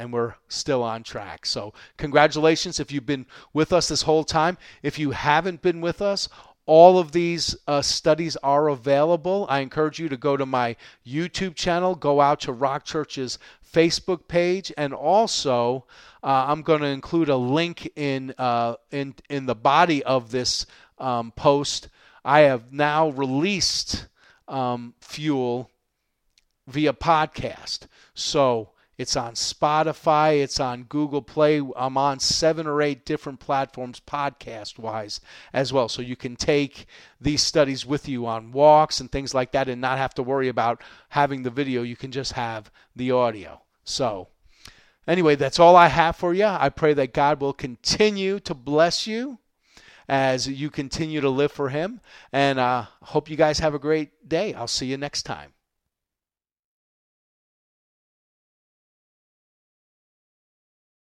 And 0.00 0.14
we're 0.14 0.34
still 0.48 0.82
on 0.82 1.02
track. 1.02 1.44
So, 1.44 1.74
congratulations 1.98 2.80
if 2.80 2.90
you've 2.90 3.04
been 3.04 3.26
with 3.52 3.70
us 3.70 3.88
this 3.88 4.02
whole 4.02 4.24
time. 4.24 4.56
If 4.82 4.98
you 4.98 5.10
haven't 5.10 5.60
been 5.60 5.82
with 5.82 6.00
us, 6.00 6.26
all 6.64 6.98
of 6.98 7.12
these 7.12 7.54
uh, 7.66 7.82
studies 7.82 8.36
are 8.36 8.68
available. 8.68 9.46
I 9.50 9.60
encourage 9.60 9.98
you 9.98 10.08
to 10.08 10.16
go 10.16 10.38
to 10.38 10.46
my 10.46 10.76
YouTube 11.06 11.54
channel, 11.54 11.94
go 11.94 12.20
out 12.20 12.40
to 12.40 12.52
Rock 12.52 12.84
Church's 12.84 13.38
Facebook 13.72 14.26
page, 14.26 14.72
and 14.78 14.94
also 14.94 15.84
uh, 16.22 16.46
I'm 16.48 16.62
going 16.62 16.80
to 16.80 16.86
include 16.86 17.28
a 17.28 17.36
link 17.36 17.90
in 17.94 18.34
uh, 18.38 18.76
in 18.90 19.14
in 19.28 19.44
the 19.44 19.54
body 19.54 20.02
of 20.04 20.30
this 20.30 20.64
um, 20.98 21.32
post. 21.32 21.88
I 22.24 22.40
have 22.40 22.72
now 22.72 23.10
released 23.10 24.06
um, 24.48 24.94
Fuel 25.00 25.70
via 26.66 26.94
podcast, 26.94 27.86
so 28.14 28.70
it's 29.00 29.16
on 29.16 29.32
Spotify, 29.32 30.42
it's 30.42 30.60
on 30.60 30.82
Google 30.82 31.22
Play. 31.22 31.62
I'm 31.74 31.96
on 31.96 32.20
seven 32.20 32.66
or 32.66 32.82
eight 32.82 33.06
different 33.06 33.40
platforms, 33.40 33.98
podcast 33.98 34.78
wise, 34.78 35.22
as 35.54 35.72
well. 35.72 35.88
So 35.88 36.02
you 36.02 36.16
can 36.16 36.36
take 36.36 36.84
these 37.18 37.40
studies 37.40 37.86
with 37.86 38.10
you 38.10 38.26
on 38.26 38.52
walks 38.52 39.00
and 39.00 39.10
things 39.10 39.32
like 39.32 39.52
that 39.52 39.70
and 39.70 39.80
not 39.80 39.96
have 39.96 40.12
to 40.16 40.22
worry 40.22 40.48
about 40.48 40.82
having 41.08 41.42
the 41.42 41.50
video. 41.50 41.80
You 41.80 41.96
can 41.96 42.12
just 42.12 42.34
have 42.34 42.70
the 42.94 43.10
audio. 43.10 43.62
So, 43.84 44.28
anyway, 45.08 45.34
that's 45.34 45.58
all 45.58 45.76
I 45.76 45.88
have 45.88 46.16
for 46.16 46.34
you. 46.34 46.44
I 46.44 46.68
pray 46.68 46.92
that 46.92 47.14
God 47.14 47.40
will 47.40 47.54
continue 47.54 48.38
to 48.40 48.52
bless 48.52 49.06
you 49.06 49.38
as 50.10 50.46
you 50.46 50.68
continue 50.68 51.22
to 51.22 51.30
live 51.30 51.52
for 51.52 51.70
Him. 51.70 52.02
And 52.34 52.58
uh, 52.58 52.84
hope 53.00 53.30
you 53.30 53.36
guys 53.38 53.60
have 53.60 53.72
a 53.72 53.78
great 53.78 54.28
day. 54.28 54.52
I'll 54.52 54.66
see 54.66 54.88
you 54.88 54.98
next 54.98 55.22
time. 55.22 55.54